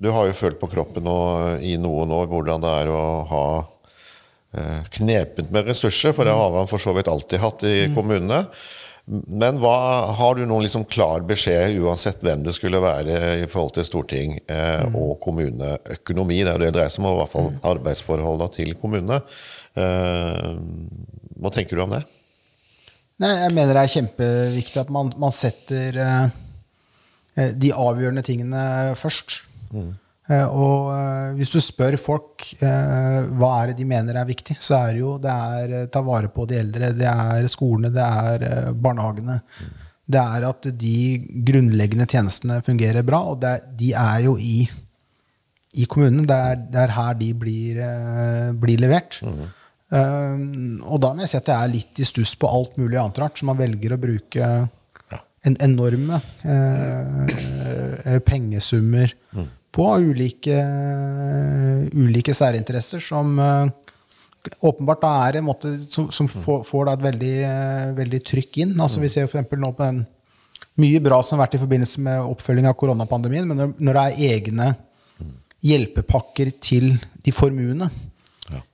[0.00, 3.46] Du har jo følt på kroppen og, i noen år hvordan det er å ha
[4.56, 8.46] eh, knepent med ressurser, for det har man for så vidt alltid hatt i kommunene.
[9.10, 9.74] Men hva,
[10.14, 14.36] har du noen liksom klar beskjed, uansett hvem det skulle være, i forhold til storting
[14.46, 16.40] eh, og kommuneøkonomi?
[16.46, 19.20] Det er det det dreier seg om, og i hvert fall arbeidsforholdene til kommunene.
[19.74, 20.48] Eh,
[21.40, 22.04] hva tenker du om det?
[23.20, 26.26] Nei, jeg mener det er kjempeviktig at man, man setter eh,
[27.36, 28.62] eh, de avgjørende tingene
[28.96, 29.42] først.
[30.30, 34.56] Eh, og eh, hvis du spør folk eh, hva er det de mener er viktig,
[34.62, 38.04] så er det jo det er ta vare på de eldre, det er skolene, det
[38.24, 39.40] er eh, barnehagene.
[40.10, 40.98] Det er at de
[41.46, 44.64] grunnleggende tjenestene fungerer bra, og det er, de er jo i,
[45.78, 46.26] i kommunen.
[46.26, 47.78] Det er, det er her de blir,
[48.58, 49.20] blir levert.
[49.90, 52.98] Um, og da må jeg si at jeg er litt i stuss på alt mulig
[52.98, 54.50] annet rart, så man velger å bruke
[55.46, 60.56] en enorme eh, pengesummer pengesummer på ulike,
[61.94, 63.70] ulike særinteresser som eh,
[64.66, 68.76] åpenbart da er en måte som, som får, får et veldig, eh, veldig trykk inn.
[68.80, 70.04] Altså Vi ser jo for nå på den
[70.80, 74.04] mye bra som har vært i forbindelse med oppfølging av koronapandemien, men når, når det
[74.06, 74.70] er egne
[75.60, 77.90] hjelpepakker til de formuende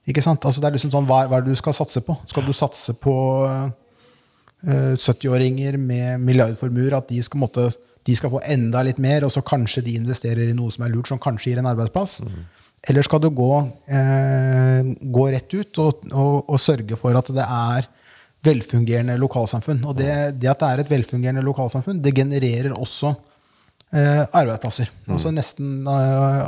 [0.06, 0.44] ikke sant?
[0.46, 2.14] Altså det er liksom sånn, hva, hva er det du skal satse på?
[2.30, 3.14] Skal du satse på
[3.50, 7.68] eh, 70-åringer med milliardformuer, at de skal, måtte,
[8.06, 10.92] de skal få enda litt mer, og så kanskje de investerer i noe som er
[10.94, 12.20] lurt, som kanskje gir en arbeidsplass?
[12.86, 13.52] Eller skal du gå,
[13.90, 17.88] eh, gå rett ut og, og, og sørge for at det er
[18.46, 19.82] velfungerende lokalsamfunn?
[19.90, 23.10] Og det, det at det er et velfungerende lokalsamfunn, det genererer også
[23.90, 24.92] eh, arbeidsplasser.
[25.10, 26.46] Altså nesten eh,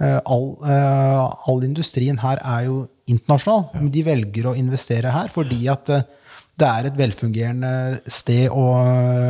[0.00, 5.28] eh, all, eh, all industrien her er jo internasjonal, men de velger å investere her
[5.34, 6.08] fordi at eh,
[6.56, 7.70] det er et velfungerende
[8.08, 8.64] sted å,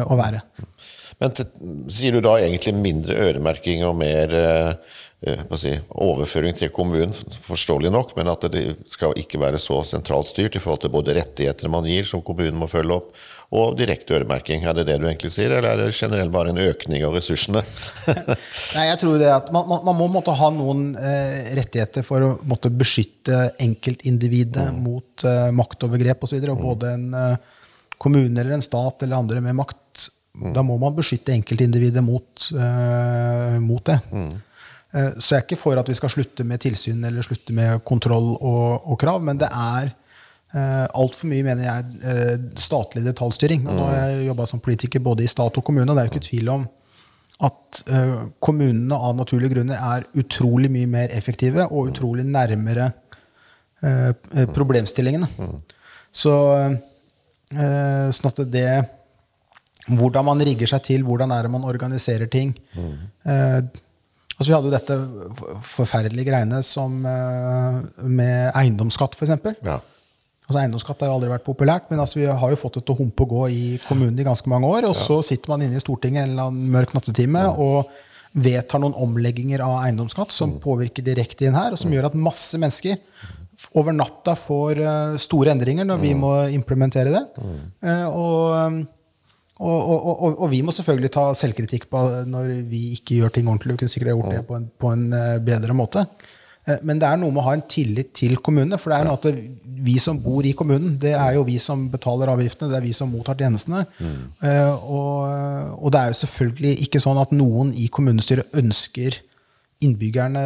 [0.06, 0.44] å være.
[1.22, 1.32] Men
[1.88, 7.88] sier du da egentlig mindre øremerking og mer eh, eh, si, overføring til kommunen, forståelig
[7.94, 11.72] nok, men at det skal ikke være så sentralt styrt i forhold til både rettigheter
[11.72, 13.14] man gir, som kommunen må følge opp,
[13.56, 14.66] og direkte øremerking?
[14.68, 17.64] Er det det du egentlig sier, eller er det generelt bare en økning av ressursene?
[18.76, 22.30] Nei, jeg tror det at Man, man, må måtte ha noen eh, rettigheter for å
[22.44, 26.42] måtte beskytte enkeltindividet mot eh, maktovergrep osv.
[26.42, 27.56] Og, og både en eh,
[27.96, 33.56] kommune eller en stat eller andre med makt Da må man beskytte enkeltindividet mot, uh,
[33.62, 34.00] mot det.
[34.96, 37.82] Eh, så jeg er ikke for at vi skal slutte med tilsyn eller slutte med
[37.88, 39.90] kontroll og, og krav, men det er
[40.54, 43.66] uh, altfor mye, mener jeg, eh, statlig detaljstyring.
[43.66, 46.10] Og nå har jeg jobba som politiker både i stat og kommune, og det er
[46.10, 46.66] jo ikke tvil om
[47.46, 52.86] at eh, kommunene av naturlige grunner er utrolig mye mer effektive og utrolig nærmere
[53.84, 55.28] eh, eh, problemstillingene.
[56.16, 58.70] Så eh, sånn at det
[59.86, 62.54] Hvordan man rigger seg til, hvordan er det man organiserer ting.
[62.76, 63.60] Eh,
[64.36, 64.96] altså Vi hadde jo dette
[65.62, 69.36] forferdelige greiene som eh, med eiendomsskatt, f.eks.
[69.66, 69.78] Ja.
[70.46, 72.94] Altså Eiendomsskatt har jo aldri vært populært, men altså vi har jo fått det til
[72.94, 74.86] å humpe og gå i kommunen i ganske mange år.
[74.86, 77.90] Og så sitter man inne i Stortinget en eller annen mørk nattetime og
[78.36, 82.60] vedtar noen omlegginger av eiendomsskatt som påvirker direkte inn her, og som gjør at masse
[82.60, 82.98] mennesker
[83.80, 87.24] over natta får eh, store endringer når vi må implementere det.
[87.82, 88.82] Eh, og,
[89.56, 93.46] og, og, og, og vi må selvfølgelig ta selvkritikk på når vi ikke gjør ting
[93.48, 93.76] ordentlig.
[93.76, 96.02] Vi kunne sikkert gjort det på en, på en eh, bedre måte.
[96.66, 98.76] Eh, Men det er noe med å ha en tillit til kommunene.
[98.82, 99.30] For det er noe at
[99.86, 102.92] vi som bor i kommunen, det er jo vi som betaler avgiftene, det er vi
[102.96, 103.84] som mottar tjenestene.
[103.96, 104.20] Mm.
[104.82, 105.24] Og,
[105.76, 109.20] og det er jo selvfølgelig ikke sånn at noen i kommunestyret ønsker
[109.84, 110.42] innbyggerne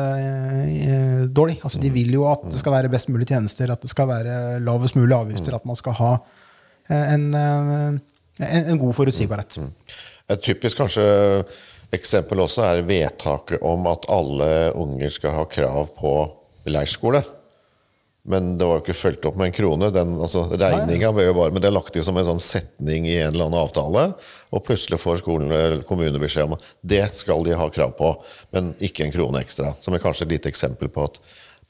[0.67, 1.61] eh, dårlig.
[1.63, 4.59] Altså, de vil jo at det skal være best mulig tjenester, at det skal være
[4.65, 6.13] lavest mulig avgifter, at man skal ha
[6.91, 8.01] eh, en, eh,
[8.47, 9.59] en, en god forutsigbarhet.
[10.31, 11.05] Et typisk kanskje
[11.95, 16.15] eksempel også er vedtaket om at alle unger skal ha krav på
[16.71, 17.23] leirskole.
[18.31, 19.89] Men det var jo ikke fulgt opp med en krone.
[19.95, 23.09] Den, altså, Regninga ble jo bare, men det er lagt inn som en sånn setning
[23.09, 24.03] i en eller annen avtale.
[24.53, 28.13] Og plutselig får skolen, eller kommunen beskjed om at det skal de ha krav på,
[28.55, 29.73] men ikke en krone ekstra.
[29.81, 31.17] Som er kanskje et lite eksempel på at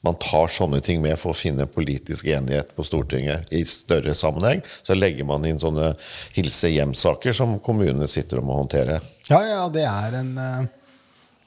[0.01, 4.63] man tar sånne ting med for å finne politisk enighet på Stortinget i større sammenheng.
[4.81, 5.91] Så legger man inn sånne
[6.33, 8.97] hilse hjem-saker som kommunene sitter og må håndtere.
[9.29, 10.69] Ja, ja, det er en eh,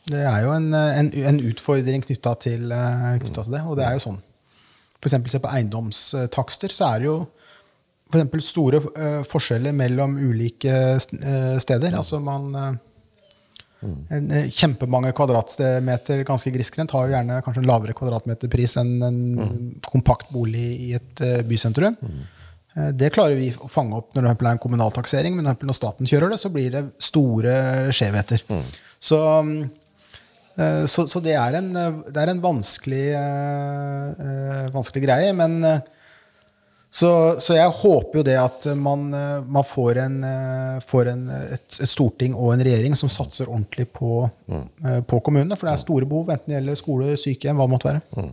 [0.04, 3.62] Det er jo en, eh, en, en utfordring knytta til, eh, til det.
[3.66, 4.20] Og det er jo sånn.
[5.00, 7.18] For eksempel se på eiendomstakster, så er det jo
[8.14, 8.78] for store
[9.26, 11.96] forskjeller mellom ulike steder.
[11.98, 12.78] Altså man
[13.84, 19.18] Eh, kjempemange kvadratmeter ganske grisgrendt har jo gjerne kanskje en lavere kvadratmeterpris enn en
[19.86, 21.98] kompakt bolig i et eh, bysentrum.
[22.00, 22.22] Mm.
[22.98, 26.08] Det klarer vi å fange opp når det er en kommunal taksering, men når staten
[26.10, 27.52] kjører det, så blir det store
[27.94, 28.42] skjevheter.
[28.98, 29.60] Så, mm,
[30.90, 33.04] så, så det, er en, det er en vanskelig,
[34.74, 35.30] vanskelig greie.
[35.38, 35.54] Men
[36.94, 37.10] så,
[37.42, 41.24] så jeg håper jo det at man, eh, man får, en, eh, får en,
[41.56, 45.02] et, et storting og en regjering som satser ordentlig på, mm.
[45.10, 45.58] på kommunene.
[45.58, 48.28] For det er store behov, enten det gjelder skole, sykehjem, hva det måtte være.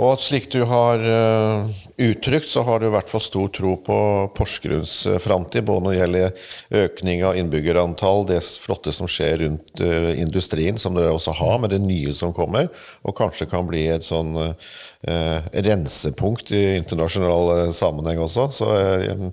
[0.00, 3.96] Og slik du har eh, uttrykt, så har du i hvert fall stor tro på
[4.32, 9.82] Porsgrunns uh, framtid, både når det gjelder økning av innbyggerantall, det flotte som skjer rundt
[9.84, 12.70] eh, industrien, som dere også har, med det nye som kommer,
[13.04, 18.48] og kanskje kan bli et sånn eh, rensepunkt i internasjonal eh, sammenheng også.
[18.56, 19.28] Så eh,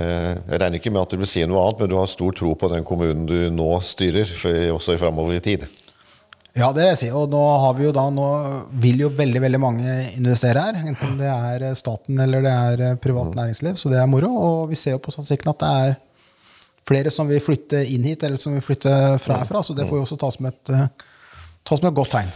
[0.00, 2.40] eh, jeg regner ikke med at du vil si noe annet, men du har stor
[2.40, 4.32] tro på den kommunen du nå styrer,
[4.72, 5.68] også i framover i tid.
[6.58, 7.08] Ja, det vil jeg si.
[7.14, 8.28] Og nå, har vi jo da, nå
[8.82, 10.78] vil jo veldig veldig mange investere her.
[10.90, 13.76] Enten det er staten eller det er eh, privat næringsliv.
[13.78, 14.30] Så det er moro.
[14.34, 15.94] Og vi ser jo på statistikken at det er
[16.90, 19.62] flere som vil flytte inn hit, eller som vil flytte fra herfra.
[19.62, 21.06] Så det får jo også tas som et, eh,
[21.62, 22.34] tas som et godt tegn.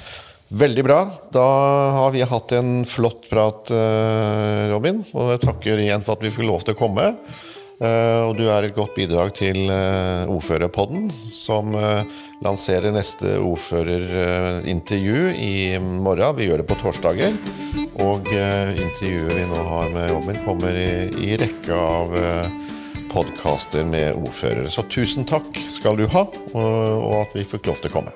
[0.55, 1.01] Veldig bra.
[1.35, 1.47] Da
[1.99, 5.03] har vi hatt en flott prat, eh, Robin.
[5.15, 7.11] Og jeg takker igjen for at vi fikk lov til å komme.
[7.83, 12.05] Eh, Og du er et godt bidrag til eh, Ordførerpodden, som eh,
[12.45, 16.37] lanserer neste ordførerintervju i morgen.
[16.39, 17.35] Vi gjør det på torsdager.
[18.03, 22.11] Og intervjuet vi nå har med Robin, kommer i, i rekke av
[23.13, 24.67] podkaster med ordførere.
[24.67, 28.11] Så tusen takk skal du ha, og, og at vi fikk lov til å komme.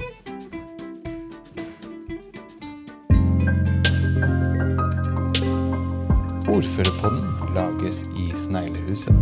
[6.51, 9.15] Ordførerpodden lages i Sneglehuset.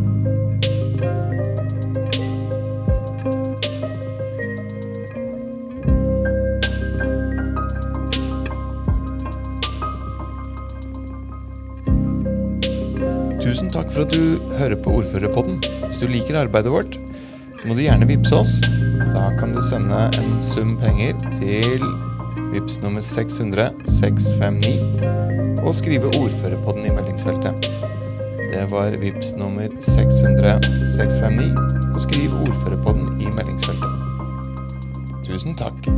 [13.42, 15.60] Tusen takk for at du hører på Ordførerpodden.
[15.86, 16.98] Hvis du liker arbeidet vårt,
[17.60, 18.58] så må du gjerne vippse oss.
[19.14, 21.84] Da kan du sende en sum penger til
[22.52, 27.70] vips nummer 600 659 og skrive ordførerpodden i meldingsfeltet.
[28.52, 30.60] Det var vips nummer 600
[30.96, 33.90] 659 og skriv ordførerpodden i meldingsfeltet.
[35.26, 35.88] Tusen takk.